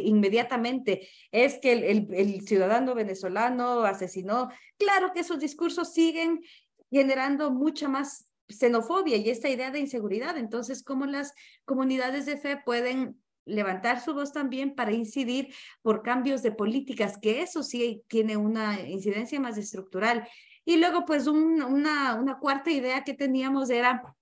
inmediatamente 0.05 1.07
es 1.31 1.59
que 1.59 1.71
el, 1.71 2.07
el 2.13 2.41
ciudadano 2.41 2.95
venezolano 2.95 3.83
asesinó? 3.83 4.50
Claro 4.77 5.11
que 5.13 5.20
esos 5.21 5.39
discursos 5.39 5.93
siguen 5.93 6.41
generando 6.89 7.51
mucha 7.51 7.87
más 7.87 8.27
xenofobia 8.49 9.17
y 9.17 9.29
esta 9.29 9.49
idea 9.49 9.71
de 9.71 9.79
inseguridad. 9.79 10.37
Entonces, 10.37 10.83
¿cómo 10.83 11.05
las 11.05 11.33
comunidades 11.65 12.25
de 12.25 12.37
fe 12.37 12.57
pueden 12.63 13.21
levantar 13.45 14.01
su 14.01 14.13
voz 14.13 14.33
también 14.33 14.75
para 14.75 14.91
incidir 14.91 15.53
por 15.81 16.03
cambios 16.03 16.43
de 16.43 16.51
políticas, 16.51 17.17
que 17.17 17.41
eso 17.41 17.63
sí 17.63 18.03
tiene 18.07 18.37
una 18.37 18.79
incidencia 18.81 19.39
más 19.39 19.57
estructural? 19.57 20.27
Y 20.65 20.77
luego, 20.77 21.05
pues, 21.05 21.27
una, 21.27 22.15
una 22.15 22.37
cuarta 22.39 22.69
idea 22.69 23.03
que 23.03 23.13
teníamos 23.13 23.69
era 23.69 24.15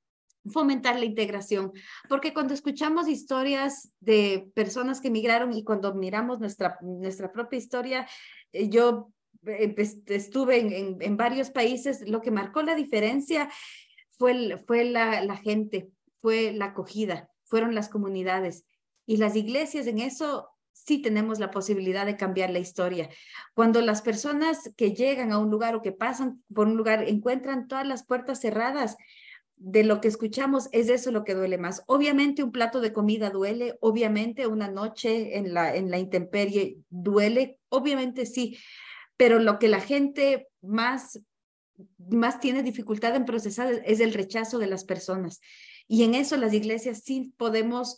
fomentar 0.45 0.97
la 0.97 1.05
integración, 1.05 1.73
porque 2.07 2.33
cuando 2.33 2.53
escuchamos 2.53 3.07
historias 3.07 3.91
de 3.99 4.49
personas 4.55 5.01
que 5.01 5.09
emigraron 5.09 5.53
y 5.53 5.63
cuando 5.63 5.93
miramos 5.93 6.39
nuestra, 6.39 6.77
nuestra 6.81 7.31
propia 7.31 7.57
historia, 7.57 8.07
eh, 8.53 8.69
yo 8.69 9.11
estuve 9.43 10.59
en, 10.59 11.01
en, 11.01 11.17
varios 11.17 11.49
países, 11.49 12.07
lo 12.07 12.21
que 12.21 12.31
marcó 12.31 12.61
la 12.61 12.75
diferencia 12.75 13.49
fue, 14.09 14.57
fue 14.67 14.83
la, 14.83 15.23
la 15.23 15.37
gente, 15.37 15.91
fue 16.21 16.51
la 16.51 16.65
acogida, 16.65 17.29
fueron 17.45 17.73
las 17.73 17.89
comunidades. 17.89 18.65
Y 19.05 19.17
las 19.17 19.35
iglesias 19.35 19.87
en 19.87 19.99
eso 19.99 20.49
sí 20.73 21.01
tenemos 21.01 21.39
la 21.39 21.51
posibilidad 21.51 22.05
de 22.05 22.17
cambiar 22.17 22.49
la 22.49 22.59
historia. 22.59 23.09
Cuando 23.53 23.81
las 23.81 24.01
personas 24.01 24.73
que 24.77 24.93
llegan 24.93 25.31
a 25.31 25.37
un 25.37 25.49
lugar 25.49 25.75
o 25.75 25.81
que 25.81 25.91
pasan 25.91 26.43
por 26.53 26.67
un 26.67 26.77
lugar 26.77 27.07
encuentran 27.07 27.67
todas 27.67 27.87
las 27.87 28.05
puertas 28.05 28.39
cerradas, 28.41 28.97
de 29.59 29.83
lo 29.83 29.99
que 29.99 30.07
escuchamos 30.07 30.69
es 30.71 30.87
eso 30.89 31.11
lo 31.11 31.25
que 31.25 31.35
duele 31.35 31.57
más. 31.57 31.83
Obviamente 31.85 32.43
un 32.43 32.51
plato 32.51 32.79
de 32.79 32.93
comida 32.93 33.29
duele, 33.29 33.77
obviamente 33.81 34.47
una 34.47 34.69
noche 34.69 35.37
en 35.37 35.53
la, 35.53 35.75
en 35.75 35.91
la 35.91 35.99
intemperie 35.99 36.79
duele, 36.89 37.59
obviamente 37.67 38.25
sí, 38.25 38.57
pero 39.19 39.37
lo 39.37 39.59
que 39.59 39.67
la 39.67 39.81
gente 39.81 40.47
más, 40.61 41.19
más 41.97 42.39
tiene 42.39 42.63
dificultad 42.63 43.17
en 43.17 43.25
procesar 43.25 43.81
es 43.85 43.99
el 43.99 44.13
rechazo 44.13 44.59
de 44.59 44.67
las 44.67 44.85
personas. 44.85 45.41
Y 45.89 46.03
en 46.03 46.15
eso 46.15 46.37
las 46.37 46.53
iglesias 46.53 47.01
sí 47.03 47.33
podemos 47.35 47.97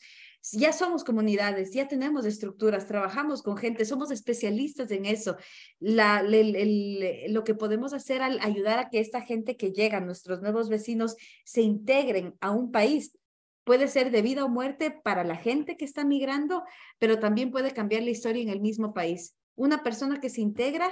ya 0.54 0.74
somos 0.74 1.04
comunidades, 1.04 1.72
ya 1.72 1.88
tenemos 1.88 2.26
estructuras, 2.26 2.88
trabajamos 2.88 3.44
con 3.44 3.58
gente, 3.58 3.86
somos 3.86 4.10
especialistas 4.10 4.90
en 4.90 5.06
eso. 5.06 5.38
La, 5.80 6.24
lo 6.24 7.44
que 7.44 7.54
podemos 7.54 7.94
hacer 7.94 8.24
al 8.24 8.40
ayudar 8.40 8.80
a 8.80 8.90
que 8.90 9.00
esta 9.00 9.22
gente 9.22 9.56
que 9.56 9.72
llega, 9.72 10.00
nuestros 10.00 10.42
nuevos 10.42 10.70
vecinos, 10.70 11.16
se 11.46 11.62
integren 11.62 12.34
a 12.42 12.50
un 12.50 12.72
país, 12.72 13.16
puede 13.64 13.88
ser 13.88 14.10
de 14.10 14.24
vida 14.24 14.44
o 14.44 14.50
muerte 14.50 14.90
para 14.90 15.24
la 15.24 15.36
gente 15.36 15.78
que 15.78 15.86
está 15.86 16.04
migrando, 16.04 16.64
pero 16.98 17.20
también 17.20 17.52
puede 17.52 17.70
cambiar 17.70 18.02
la 18.02 18.10
historia 18.10 18.42
en 18.42 18.50
el 18.50 18.62
mismo 18.62 18.96
país. 18.96 19.36
Una 19.54 19.84
persona 19.84 20.20
que 20.20 20.32
se 20.32 20.42
integra 20.42 20.92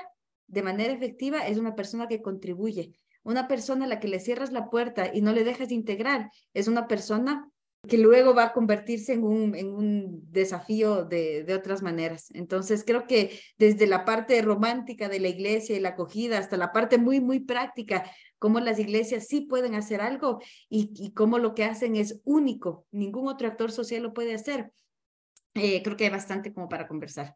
de 0.50 0.64
manera 0.64 0.94
efectiva 0.94 1.48
es 1.48 1.58
una 1.58 1.76
persona 1.76 2.08
que 2.08 2.22
contribuye. 2.22 2.94
Una 3.24 3.48
persona 3.48 3.86
a 3.86 3.88
la 3.88 4.00
que 4.00 4.08
le 4.08 4.20
cierras 4.20 4.52
la 4.52 4.70
puerta 4.70 5.12
y 5.14 5.22
no 5.22 5.34
le 5.34 5.44
dejas 5.44 5.70
de 5.70 5.76
integrar 5.76 6.32
es 6.54 6.68
una 6.68 6.88
persona 6.88 7.50
que 7.88 7.98
luego 7.98 8.34
va 8.34 8.46
a 8.46 8.54
convertirse 8.54 9.14
en 9.14 9.24
un, 9.24 9.56
en 9.56 9.68
un 9.70 10.32
desafío 10.32 11.06
de, 11.06 11.44
de, 11.44 11.54
otras 11.54 11.82
maneras. 11.82 12.30
Entonces, 12.34 12.84
creo 12.86 13.08
que 13.08 13.40
desde 13.58 13.88
la 13.88 14.04
parte 14.04 14.42
romántica 14.42 15.08
de 15.08 15.20
la 15.20 15.30
iglesia 15.30 15.78
y 15.78 15.80
la 15.80 15.90
acogida 15.90 16.40
hasta 16.40 16.58
la 16.58 16.74
parte 16.74 16.98
muy, 16.98 17.22
muy 17.22 17.40
práctica, 17.40 18.10
cómo 18.38 18.60
las 18.60 18.80
iglesias 18.80 19.28
sí 19.28 19.42
pueden 19.42 19.76
hacer 19.76 20.02
algo 20.02 20.40
y, 20.68 20.92
y 20.96 21.14
cómo 21.14 21.40
lo 21.40 21.54
que 21.54 21.64
hacen 21.64 21.96
es 21.96 22.20
único, 22.26 22.86
ningún 22.92 23.30
otro 23.30 23.48
actor 23.48 23.72
social 23.72 24.04
lo 24.04 24.14
puede 24.14 24.34
hacer. 24.34 24.72
Eh, 25.54 25.82
creo 25.82 25.96
que 25.96 26.06
hay 26.06 26.12
bastante 26.12 26.54
como 26.54 26.68
para 26.68 26.88
conversar. 26.88 27.36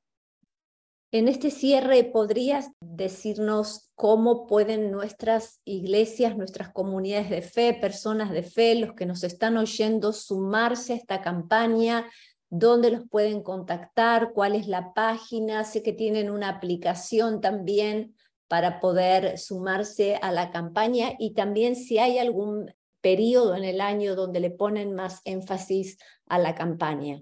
En 1.13 1.27
este 1.27 1.51
cierre, 1.51 2.05
¿podrías 2.05 2.71
decirnos 2.81 3.91
cómo 3.93 4.47
pueden 4.47 4.89
nuestras 4.89 5.61
iglesias, 5.63 6.35
nuestras 6.35 6.69
comunidades 6.69 7.29
de 7.29 7.43
fe, 7.43 7.75
personas 7.75 8.31
de 8.31 8.41
fe, 8.41 8.73
los 8.73 8.93
que 8.95 9.05
nos 9.05 9.23
están 9.23 9.57
oyendo, 9.57 10.11
sumarse 10.11 10.93
a 10.93 10.95
esta 10.95 11.21
campaña? 11.21 12.09
¿Dónde 12.49 12.89
los 12.89 13.07
pueden 13.07 13.43
contactar? 13.43 14.31
¿Cuál 14.33 14.55
es 14.55 14.67
la 14.67 14.95
página? 14.95 15.63
Sé 15.65 15.83
que 15.83 15.93
tienen 15.93 16.31
una 16.31 16.49
aplicación 16.49 17.41
también 17.41 18.15
para 18.47 18.79
poder 18.79 19.37
sumarse 19.37 20.15
a 20.15 20.31
la 20.31 20.49
campaña 20.49 21.11
y 21.19 21.35
también 21.35 21.75
si 21.75 21.99
hay 21.99 22.17
algún 22.17 22.73
periodo 23.01 23.53
en 23.53 23.65
el 23.65 23.81
año 23.81 24.15
donde 24.15 24.39
le 24.39 24.49
ponen 24.49 24.95
más 24.95 25.21
énfasis 25.25 25.99
a 26.25 26.39
la 26.39 26.55
campaña. 26.55 27.21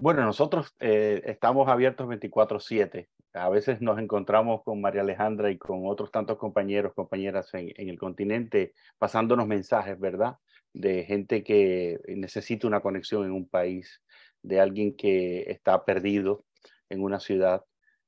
Bueno, 0.00 0.24
nosotros 0.24 0.74
eh, 0.80 1.20
estamos 1.26 1.68
abiertos 1.68 2.08
24/7. 2.08 3.08
A 3.34 3.50
veces 3.50 3.82
nos 3.82 3.98
encontramos 3.98 4.62
con 4.64 4.80
María 4.80 5.02
Alejandra 5.02 5.50
y 5.50 5.58
con 5.58 5.82
otros 5.84 6.10
tantos 6.10 6.38
compañeros, 6.38 6.94
compañeras 6.94 7.52
en, 7.52 7.70
el 7.76 7.98
continente, 7.98 8.72
pasándonos 8.96 9.46
mensajes, 9.46 10.00
¿verdad? 10.00 10.36
De 10.72 11.04
gente 11.04 11.44
que 11.44 11.98
necesita 12.08 12.66
una 12.66 12.80
conexión 12.80 13.26
en 13.26 13.32
un 13.32 13.46
país, 13.46 14.00
de 14.42 14.58
alguien 14.58 14.96
que 14.96 15.42
está 15.50 15.84
perdido 15.84 16.46
en 16.88 17.02
una 17.02 17.20
ciudad 17.20 17.62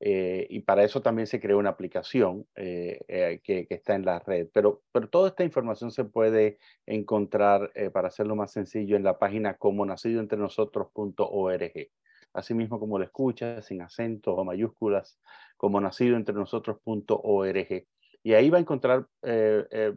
eh, 0.05 0.47
y 0.49 0.59
para 0.59 0.83
eso 0.83 1.01
también 1.01 1.27
se 1.27 1.39
creó 1.39 1.57
una 1.57 1.69
aplicación 1.69 2.45
eh, 2.55 2.99
eh, 3.07 3.39
que, 3.41 3.65
está 3.69 3.95
en 3.95 4.03
la 4.03 4.19
red. 4.19 4.49
Pero, 4.53 4.81
pero 4.91 5.07
toda 5.07 5.29
esta 5.29 5.45
información 5.45 5.91
se 5.91 6.03
puede 6.03 6.59
encontrar, 6.85 7.71
para 7.93 8.09
hacerlo 8.09 8.35
más 8.35 8.51
sencillo, 8.51 8.97
en 8.97 9.03
la 9.03 9.17
página 9.17 9.53
como 9.53 9.85
nacido 9.85 10.19
entre 10.19 10.37
nosotros.org. 10.37 11.89
Asimismo 12.33 12.81
como 12.81 12.99
lo 12.99 13.05
escuchas, 13.05 13.65
sin 13.65 13.81
acentos 13.81 14.33
o 14.37 14.43
mayúsculas, 14.43 15.21
como 15.55 15.79
nacido 15.79 16.17
entre 16.17 16.35
nosotros.org. 16.35 17.85
Y 18.23 18.33
ahí 18.33 18.49
va 18.49 18.57
a 18.57 18.61
encontrar 18.61 19.07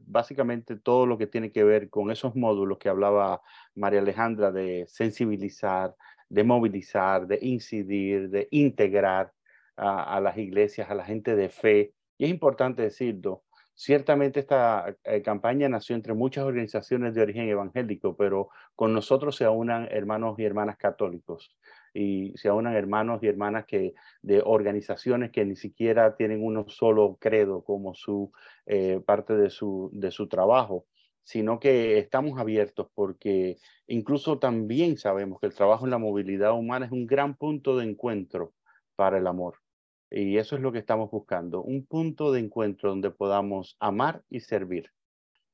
básicamente 0.03 0.77
todo 0.77 1.07
lo 1.07 1.19
que 1.19 1.27
tiene 1.27 1.51
que 1.51 1.65
ver 1.65 1.91
con 1.91 2.13
esos 2.13 2.37
módulos 2.37 2.79
que 2.79 2.89
hablaba 2.89 3.43
María 3.75 3.99
Alejandra 3.99 4.53
de 4.53 4.85
sensibilizar, 4.87 5.97
de 6.29 6.45
movilizar, 6.45 7.27
de 7.27 7.41
incidir, 7.43 8.31
de 8.31 8.47
integrar 8.53 9.33
a, 9.77 10.21
las 10.21 10.37
iglesias, 10.39 10.91
a 10.91 10.95
la 10.95 11.05
gente 11.05 11.37
de 11.37 11.49
fe. 11.49 11.93
Y 12.19 12.25
es 12.25 12.31
importante 12.31 12.83
decirlo, 12.83 13.45
ciertamente 13.75 14.41
esta 14.41 14.97
eh, 15.05 15.23
campaña 15.23 15.69
nació 15.69 15.97
entre 15.97 16.15
muchas 16.15 16.45
organizaciones 16.45 17.15
de 17.15 17.23
origen 17.23 17.49
evangélico, 17.49 18.17
pero 18.17 18.49
con 18.75 18.93
nosotros 18.93 19.37
se 19.37 19.45
aunan 19.45 19.89
hermanos 19.91 20.39
y 20.39 20.45
hermanas 20.45 20.77
católicos 20.79 21.57
y 21.93 22.33
se 22.37 22.49
aunan 22.49 22.75
hermanos 22.75 23.23
y 23.23 23.29
hermanas 23.29 23.67
que 23.67 23.95
de 24.23 24.43
organizaciones 24.45 25.31
que 25.31 25.45
ni 25.45 25.57
siquiera 25.57 26.17
tienen 26.17 26.45
uno 26.45 26.67
solo 26.69 27.17
credo 27.21 27.63
como 27.65 27.95
su 27.95 28.33
eh, 28.67 29.01
parte 29.05 29.37
de 29.37 29.51
su, 29.51 29.91
de 29.93 30.11
su 30.11 30.29
trabajo 30.29 30.87
sino 31.27 31.59
que 31.59 31.99
estamos 31.99 32.39
abiertos 32.39 32.87
porque 32.95 33.59
incluso 33.89 34.39
también 34.39 34.97
sabemos 34.97 35.41
que 35.41 35.47
el 35.47 35.55
trabajo 35.55 35.85
en 35.85 35.91
la 35.91 35.99
movilidad 35.99 36.53
humana 36.53 36.87
es 36.87 36.93
un 36.93 37.05
gran 37.05 37.37
punto 37.37 37.77
de 37.77 37.85
encuentro 37.85 38.55
para 38.95 39.19
el 39.19 39.27
amor. 39.27 39.57
Y 40.19 40.39
eso 40.39 40.57
es 40.57 40.63
lo 40.63 40.73
que 40.73 40.79
estamos 40.79 41.11
buscando, 41.11 41.63
un 41.63 41.85
punto 41.85 42.33
de 42.33 42.41
encuentro 42.41 42.89
donde 42.89 43.11
podamos 43.11 43.77
amar 43.81 44.23
y 44.31 44.41
servir. 44.41 44.91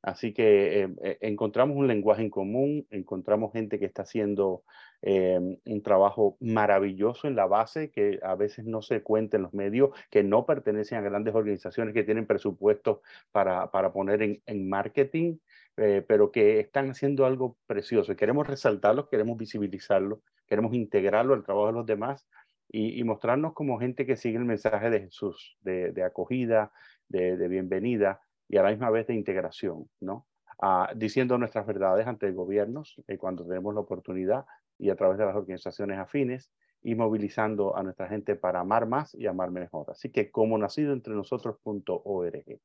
Así 0.02 0.32
que 0.32 0.82
eh, 0.82 0.88
eh, 1.02 1.18
encontramos 1.20 1.76
un 1.76 1.88
lenguaje 1.88 2.22
en 2.22 2.30
común, 2.30 2.86
encontramos 2.90 3.52
gente 3.52 3.80
que 3.80 3.86
está 3.86 4.02
haciendo 4.02 4.62
eh, 5.00 5.58
un 5.64 5.82
trabajo 5.82 6.36
maravilloso 6.38 7.26
en 7.26 7.34
la 7.34 7.46
base, 7.46 7.90
que 7.90 8.20
a 8.22 8.36
veces 8.36 8.64
no 8.64 8.82
se 8.82 9.02
cuenta 9.02 9.36
en 9.36 9.42
los 9.42 9.52
medios, 9.52 9.90
que 10.12 10.22
no 10.22 10.46
pertenecen 10.46 10.98
a 10.98 11.00
grandes 11.00 11.34
organizaciones 11.34 11.92
que 11.92 12.04
tienen 12.04 12.28
presupuestos 12.28 13.00
para, 13.32 13.72
para 13.72 13.92
poner 13.92 14.22
en, 14.22 14.42
en 14.46 14.68
marketing, 14.68 15.38
pero 15.74 16.30
que 16.30 16.60
están 16.60 16.90
haciendo 16.90 17.26
algo 17.26 17.56
precioso. 17.66 18.12
Y 18.12 18.16
queremos 18.16 18.46
resaltarlo, 18.46 19.08
queremos 19.08 19.38
visibilizarlo, 19.38 20.22
queremos 20.46 20.74
integrarlo 20.74 21.34
al 21.34 21.42
trabajo 21.42 21.68
de 21.68 21.72
los 21.72 21.86
demás 21.86 22.28
y, 22.72 23.04
mostrarnos 23.04 23.52
como 23.52 23.78
gente 23.78 24.06
que 24.06 24.16
sigue 24.16 24.38
el 24.38 24.46
mensaje 24.46 24.88
de 24.88 25.00
Jesús, 25.00 25.58
de, 25.60 26.02
acogida, 26.02 26.72
de, 27.08 27.46
bienvenida 27.46 28.22
y 28.48 28.56
a 28.56 28.62
la 28.62 28.70
misma 28.70 28.90
vez 28.90 29.06
de 29.06 29.14
integración, 29.14 29.88
¿no? 30.00 30.26
Ah, 30.60 30.92
diciendo 30.96 31.36
nuestras 31.38 31.66
verdades 31.66 32.06
ante 32.06 32.30
gobiernos 32.30 32.96
eh, 33.08 33.18
cuando 33.18 33.44
tenemos 33.44 33.74
la 33.74 33.80
oportunidad 33.80 34.46
y 34.78 34.90
a 34.90 34.96
través 34.96 35.18
de 35.18 35.26
las 35.26 35.34
organizaciones 35.34 35.98
afines 35.98 36.50
y 36.82 36.94
movilizando 36.94 37.76
a 37.76 37.82
nuestra 37.82 38.08
gente 38.08 38.36
para 38.36 38.60
amar 38.60 38.86
más 38.86 39.14
y 39.14 39.26
amar 39.26 39.50
mejor. 39.50 39.90
Así 39.90 40.10
que 40.10 40.30
como 40.30 40.56
nacido 40.58 40.92
entre 40.92 41.14
nosotros.org. 41.14 42.60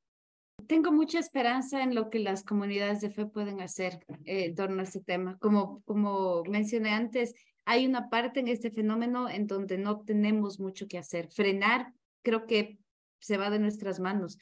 Tengo 0.68 0.92
mucha 0.92 1.20
esperanza 1.20 1.84
en 1.84 1.96
lo 1.96 2.10
que 2.10 2.20
las 2.20 2.44
comunidades 2.44 3.02
de 3.02 3.10
fe 3.10 3.26
pueden 3.26 3.62
hacer 3.62 4.06
eh, 4.26 4.46
en 4.46 4.56
torno 4.56 4.80
a 4.80 4.84
este 4.84 5.02
tema. 5.02 5.38
Como, 5.40 5.82
como 5.86 6.44
mencioné 6.46 6.92
antes, 6.92 7.36
hay 7.68 7.86
una 7.86 8.10
parte 8.10 8.40
en 8.40 8.48
este 8.48 8.72
fenómeno 8.72 9.28
en 9.30 9.46
donde 9.46 9.78
no 9.78 10.00
tenemos 10.00 10.58
mucho 10.58 10.88
que 10.88 10.98
hacer. 10.98 11.30
Frenar 11.30 11.94
creo 12.24 12.48
que 12.48 12.80
se 13.20 13.38
va 13.38 13.50
de 13.50 13.60
nuestras 13.60 14.00
manos. 14.00 14.40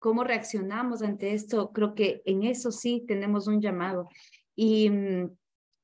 ¿Cómo 0.00 0.24
reaccionamos 0.24 1.02
ante 1.02 1.34
esto? 1.34 1.70
Creo 1.72 1.94
que 1.94 2.20
en 2.24 2.42
eso 2.42 2.72
sí 2.72 3.04
tenemos 3.06 3.46
un 3.46 3.60
llamado. 3.60 4.08
Y 4.56 4.90
mm, 4.90 5.30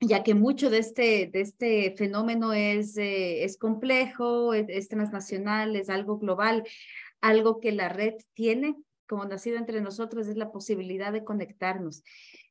ya 0.00 0.24
que 0.24 0.34
mucho 0.34 0.68
de 0.68 0.78
este, 0.78 1.30
de 1.32 1.42
este 1.42 1.94
fenómeno 1.96 2.52
es, 2.52 2.96
eh, 2.96 3.44
es 3.44 3.56
complejo, 3.56 4.52
es 4.52 4.88
transnacional, 4.88 5.76
es 5.76 5.88
algo 5.88 6.18
global, 6.18 6.64
algo 7.20 7.60
que 7.60 7.70
la 7.70 7.88
red 7.88 8.14
tiene 8.34 8.74
como 9.06 9.24
nacido 9.24 9.58
entre 9.58 9.80
nosotros 9.80 10.26
es 10.26 10.36
la 10.36 10.50
posibilidad 10.50 11.12
de 11.12 11.22
conectarnos. 11.22 12.02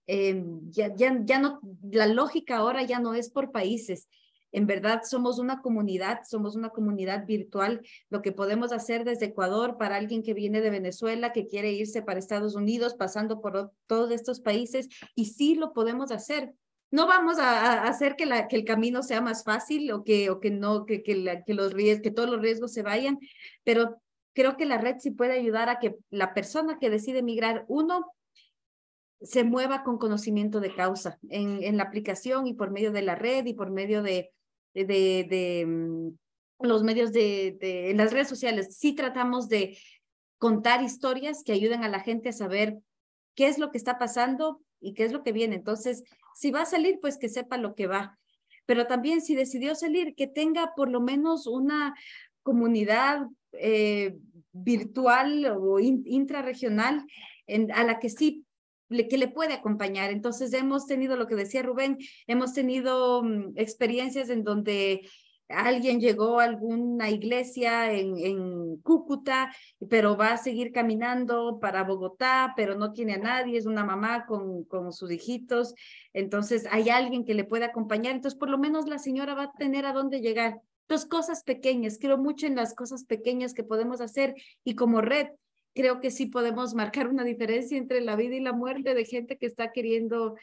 Em, 0.08 0.72
ya, 0.72 0.96
ya, 0.96 1.20
ya 1.24 1.40
no, 1.40 1.60
la 1.92 2.08
lógica 2.08 2.58
ahora 2.58 2.84
ya 2.84 3.00
no 3.00 3.14
es 3.14 3.30
por 3.30 3.52
países. 3.52 4.08
En 4.54 4.66
verdad 4.66 5.02
somos 5.04 5.40
una 5.40 5.62
comunidad, 5.62 6.22
somos 6.28 6.56
una 6.56 6.70
comunidad 6.70 7.26
virtual. 7.26 7.82
Lo 8.10 8.22
que 8.22 8.32
podemos 8.32 8.72
hacer 8.72 9.04
desde 9.04 9.28
Ecuador 9.28 9.78
para 9.78 9.98
alguien 9.98 10.24
que 10.24 10.34
viene 10.34 10.62
de 10.62 10.70
Venezuela, 10.70 11.34
que 11.34 11.46
quiere 11.46 11.74
irse 11.74 12.02
para 12.02 12.20
Estados 12.20 12.56
Unidos, 12.56 12.96
pasando 12.96 13.42
por 13.42 13.72
todos 13.86 14.12
estos 14.12 14.40
países, 14.40 14.88
y 15.16 15.26
sí 15.26 15.56
lo 15.56 15.74
podemos 15.74 16.12
hacer. 16.12 16.54
No 16.90 17.06
vamos 17.06 17.38
a, 17.38 17.84
hacer 17.84 18.16
que, 18.16 18.24
el 18.24 18.64
camino 18.64 19.04
sea 19.04 19.20
más 19.20 19.44
fácil 19.44 19.92
o 19.92 20.06
que, 20.06 20.30
o 20.30 20.40
que 20.40 20.52
no, 20.52 20.86
que, 20.86 21.04
que, 21.04 21.16
los 21.16 21.74
que 22.02 22.12
todos 22.12 22.30
los 22.30 22.42
riesgos 22.42 22.72
se 22.72 22.82
vayan, 22.82 23.20
pero 23.66 24.02
creo 24.34 24.56
que 24.56 24.66
la 24.66 24.78
red 24.78 24.96
sí 25.00 25.12
puede 25.12 25.34
ayudar 25.34 25.68
a 25.68 25.80
que 25.80 25.98
la 26.10 26.34
persona 26.34 26.80
que 26.80 26.90
decide 26.90 27.24
migrar, 27.24 27.66
uno, 27.68 28.14
se 29.22 29.44
mueva 29.44 29.84
con 29.84 29.98
conocimiento 29.98 30.60
de 30.60 30.74
causa 30.74 31.18
en, 31.30 31.64
en 31.64 31.78
la 31.78 31.84
aplicación 31.84 32.48
y 32.48 32.54
por 32.54 32.72
medio 32.72 32.92
de 32.92 33.02
la 33.02 33.16
red 33.16 33.46
y 33.46 33.54
por 33.54 33.72
medio 33.72 34.04
de, 34.04 34.32
de, 34.74 34.86
de, 34.86 35.66
mm, 35.66 36.10
los 36.60 36.84
medios 36.84 37.12
de, 37.12 37.58
de 37.60 37.94
las 37.96 38.12
redes 38.12 38.28
sociales. 38.28 38.78
Sí 38.78 38.94
tratamos 38.94 39.50
de 39.50 39.78
contar 40.38 40.84
historias 40.84 41.44
que 41.44 41.52
ayuden 41.52 41.84
a 41.84 41.90
la 41.90 42.00
gente 42.00 42.30
a 42.30 42.34
saber 42.34 42.78
qué 43.36 43.48
es 43.48 43.58
lo 43.58 43.72
que 43.72 43.78
está 43.78 43.98
pasando 43.98 44.62
y 44.80 44.94
qué 44.94 45.06
es 45.06 45.12
lo 45.12 45.24
que 45.24 45.32
viene. 45.32 45.56
Entonces, 45.56 46.04
si 46.36 46.52
va 46.52 46.62
a 46.62 46.66
salir, 46.66 47.00
pues 47.02 47.18
que 47.18 47.30
sepa 47.30 47.58
lo 47.58 47.76
que 47.76 47.88
va. 47.88 48.18
Pero 48.66 48.86
también 48.86 49.22
si 49.22 49.36
decidió 49.36 49.76
salir, 49.76 50.14
que 50.16 50.28
tenga 50.28 50.74
por 50.76 50.90
lo 50.90 51.02
menos 51.02 51.48
una 51.48 51.96
comunidad 52.44 53.28
eh, 53.54 54.18
virtual 54.52 55.46
o 55.60 55.80
intrarregional 55.80 57.06
en, 57.48 57.72
a 57.72 57.84
la 57.84 58.00
que 58.00 58.10
sí 58.10 58.46
que 58.90 59.18
le 59.18 59.28
puede 59.28 59.54
acompañar. 59.54 60.12
Entonces 60.12 60.54
hemos 60.54 60.86
tenido 60.86 61.16
lo 61.16 61.28
que 61.28 61.36
decía 61.36 61.64
Rubén, 61.64 61.98
hemos 62.28 62.54
tenido 62.54 63.24
mm, 63.24 63.54
experiencias 63.56 64.30
en 64.30 64.44
donde 64.44 65.08
alguien 65.50 66.00
llegó 66.00 66.40
a 66.40 66.46
alguna 66.46 67.10
iglesia 67.10 67.94
en, 67.94 68.18
en, 68.18 68.78
Cúcuta, 68.82 69.54
pero 69.90 70.16
va 70.18 70.34
a 70.34 70.38
seguir 70.38 70.72
caminando 70.72 71.60
para 71.60 71.84
Bogotá, 71.84 72.54
pero 72.56 72.76
no 72.76 72.94
tiene 72.94 73.14
a 73.14 73.18
nadie, 73.18 73.58
es 73.58 73.66
una 73.66 73.84
mamá 73.84 74.26
con, 74.26 74.66
con 74.66 74.94
sus 74.94 75.12
hijitos, 75.12 75.74
entonces 76.14 76.68
hay 76.70 76.90
alguien 76.90 77.26
que 77.26 77.34
le 77.34 77.44
puede 77.44 77.66
acompañar, 77.66 78.16
entonces 78.16 78.38
por 78.38 78.50
lo 78.50 78.58
menos 78.58 78.88
la 78.88 79.00
señora 79.00 79.34
va 79.36 79.44
a 79.44 79.54
tener 79.54 79.86
a 79.86 79.94
dónde 79.94 80.22
llegar. 80.22 80.62
Dos 80.88 81.06
cosas 81.06 81.44
pequeñas, 81.44 81.98
creo 82.00 82.18
mucho 82.18 82.46
en 82.46 82.56
las 82.56 82.74
cosas 82.74 83.04
pequeñas 83.04 83.54
que 83.54 83.64
podemos 83.64 84.00
hacer 84.00 84.36
y 84.64 84.76
como 84.76 85.02
red 85.02 85.28
creo 85.78 86.02
que 86.02 86.10
sí 86.10 86.26
podemos 86.26 86.74
marcar 86.74 87.08
una 87.08 87.24
diferencia 87.24 87.78
entre 87.78 88.02
la 88.02 88.16
vida 88.16 88.36
y 88.36 88.40
la 88.40 88.52
muerte 88.52 88.96
de 88.96 89.06
gente 89.06 89.38
que 89.38 89.46
está 89.46 89.72
queriendo 89.72 90.36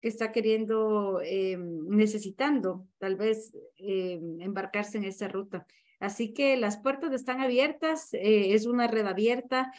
que 0.00 0.08
está 0.08 0.32
queriendo, 0.32 1.20
eh, 1.22 1.58
necesitando 1.58 2.86
tal 2.98 3.16
vez 3.16 3.54
eh, 3.76 4.18
embarcarse 4.40 4.98
en 4.98 5.04
esa 5.04 5.28
ruta. 5.28 5.66
Así 5.98 6.32
que 6.32 6.56
las 6.56 6.78
puertas 6.78 7.12
están 7.12 7.40
abiertas, 7.40 8.14
eh, 8.14 8.54
es 8.54 8.64
una 8.64 8.86
red 8.86 9.06
abierta. 9.06 9.70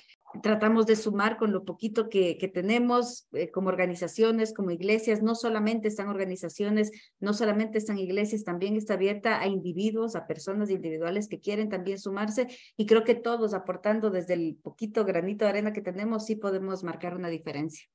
Tratamos 0.42 0.86
de 0.86 0.96
sumar 0.96 1.38
con 1.38 1.52
lo 1.52 1.66
poquito 1.66 2.10
que, 2.10 2.38
que 2.38 2.48
tenemos 2.48 3.28
como 3.54 3.70
organizaciones, 3.70 4.54
como 4.54 4.72
iglesias. 4.72 5.22
No 5.22 5.36
solamente 5.36 5.88
están 5.88 6.08
organizaciones, 6.08 6.92
no 7.20 7.34
solamente 7.34 7.78
están 7.78 7.98
iglesias, 7.98 8.44
también 8.44 8.76
está 8.76 8.94
abierta 8.94 9.42
a 9.42 9.48
individuos, 9.48 10.16
a 10.16 10.28
personas 10.28 10.70
individuales 10.70 11.28
que 11.28 11.40
quieren 11.40 11.70
también 11.70 12.00
sumarse. 12.00 12.48
Y 12.78 12.86
creo 12.86 13.04
que 13.04 13.16
todos 13.16 13.54
aportando 13.54 14.10
desde 14.10 14.36
el 14.36 14.58
poquito 14.62 15.06
granito 15.06 15.46
de 15.46 15.50
arena 15.50 15.74
que 15.74 15.82
tenemos, 15.82 16.26
sí 16.26 16.36
podemos 16.36 16.84
marcar 16.84 17.16
una 17.16 17.30
diferencia. 17.30 17.86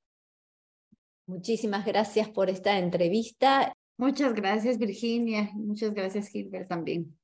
Muchísimas 1.27 1.85
gracias 1.85 2.29
por 2.29 2.51
esta 2.51 2.79
entrevista. 2.79 3.73
Muchas 3.97 4.35
gracias, 4.35 4.79
Virginia. 4.79 5.51
Muchas 5.55 5.93
gracias, 5.93 6.29
Gilbert, 6.29 6.69
también. 6.69 7.17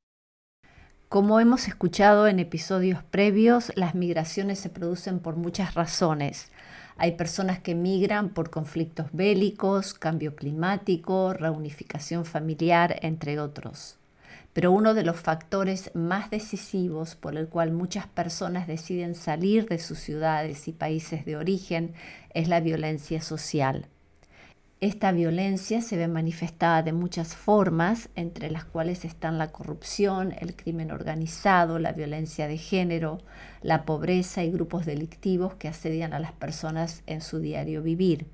Como 1.12 1.40
hemos 1.40 1.68
escuchado 1.68 2.26
en 2.26 2.38
episodios 2.38 3.02
previos, 3.02 3.70
las 3.76 3.94
migraciones 3.94 4.58
se 4.58 4.70
producen 4.70 5.18
por 5.18 5.36
muchas 5.36 5.74
razones. 5.74 6.50
Hay 6.96 7.16
personas 7.16 7.58
que 7.58 7.74
migran 7.74 8.30
por 8.30 8.48
conflictos 8.48 9.08
bélicos, 9.12 9.92
cambio 9.92 10.34
climático, 10.34 11.34
reunificación 11.34 12.24
familiar, 12.24 12.98
entre 13.02 13.38
otros. 13.40 13.98
Pero 14.54 14.72
uno 14.72 14.94
de 14.94 15.04
los 15.04 15.20
factores 15.20 15.90
más 15.92 16.30
decisivos 16.30 17.14
por 17.14 17.36
el 17.36 17.46
cual 17.46 17.72
muchas 17.72 18.06
personas 18.06 18.66
deciden 18.66 19.14
salir 19.14 19.68
de 19.68 19.80
sus 19.80 19.98
ciudades 19.98 20.66
y 20.66 20.72
países 20.72 21.26
de 21.26 21.36
origen 21.36 21.92
es 22.32 22.48
la 22.48 22.60
violencia 22.60 23.20
social. 23.20 23.86
Esta 24.82 25.12
violencia 25.12 25.80
se 25.80 25.96
ve 25.96 26.08
manifestada 26.08 26.82
de 26.82 26.92
muchas 26.92 27.36
formas, 27.36 28.08
entre 28.16 28.50
las 28.50 28.64
cuales 28.64 29.04
están 29.04 29.38
la 29.38 29.52
corrupción, 29.52 30.34
el 30.40 30.56
crimen 30.56 30.90
organizado, 30.90 31.78
la 31.78 31.92
violencia 31.92 32.48
de 32.48 32.58
género, 32.58 33.18
la 33.60 33.84
pobreza 33.84 34.42
y 34.42 34.50
grupos 34.50 34.84
delictivos 34.84 35.54
que 35.54 35.68
asedian 35.68 36.12
a 36.14 36.18
las 36.18 36.32
personas 36.32 37.04
en 37.06 37.20
su 37.20 37.38
diario 37.38 37.80
vivir. 37.80 38.26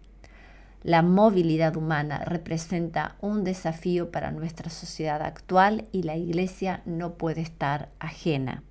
La 0.82 1.02
movilidad 1.02 1.76
humana 1.76 2.24
representa 2.24 3.16
un 3.20 3.44
desafío 3.44 4.10
para 4.10 4.30
nuestra 4.30 4.70
sociedad 4.70 5.20
actual 5.20 5.84
y 5.92 6.04
la 6.04 6.16
Iglesia 6.16 6.80
no 6.86 7.18
puede 7.18 7.42
estar 7.42 7.90
ajena. 7.98 8.62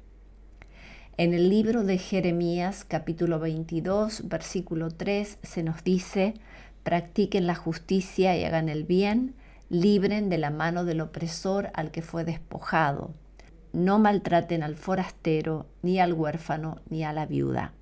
En 1.19 1.33
el 1.33 1.49
libro 1.49 1.83
de 1.83 1.97
Jeremías 1.97 2.85
capítulo 2.85 3.39
22 3.39 4.29
versículo 4.29 4.91
3 4.91 5.39
se 5.41 5.63
nos 5.63 5.83
dice, 5.83 6.35
practiquen 6.87 7.47
la 7.47 7.55
justicia 7.55 8.37
y 8.37 8.45
hagan 8.45 8.69
el 8.69 8.85
bien, 8.85 9.35
libren 9.67 10.29
de 10.29 10.37
la 10.37 10.51
mano 10.51 10.85
del 10.85 11.01
opresor 11.01 11.69
al 11.73 11.91
que 11.91 12.01
fue 12.01 12.23
despojado. 12.23 13.11
No 13.73 13.99
maltraten 13.99 14.63
al 14.63 14.77
forastero, 14.77 15.65
ni 15.81 15.99
al 15.99 16.13
huérfano, 16.13 16.79
ni 16.89 17.03
a 17.03 17.11
la 17.11 17.25
viuda. 17.25 17.73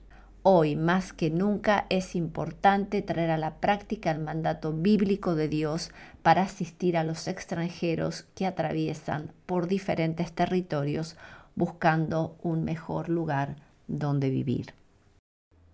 Hoy 0.41 0.75
más 0.75 1.13
que 1.13 1.29
nunca 1.29 1.85
es 1.91 2.15
importante 2.15 3.03
traer 3.03 3.29
a 3.29 3.37
la 3.37 3.57
práctica 3.57 4.09
el 4.09 4.21
mandato 4.21 4.73
bíblico 4.73 5.35
de 5.35 5.49
Dios 5.49 5.91
para 6.23 6.41
asistir 6.41 6.97
a 6.97 7.03
los 7.03 7.27
extranjeros 7.27 8.23
que 8.33 8.47
atraviesan 8.47 9.33
por 9.45 9.67
diferentes 9.67 10.31
territorios 10.31 11.15
buscando 11.53 12.37
un 12.41 12.63
mejor 12.63 13.09
lugar 13.09 13.57
donde 13.87 14.31
vivir. 14.31 14.73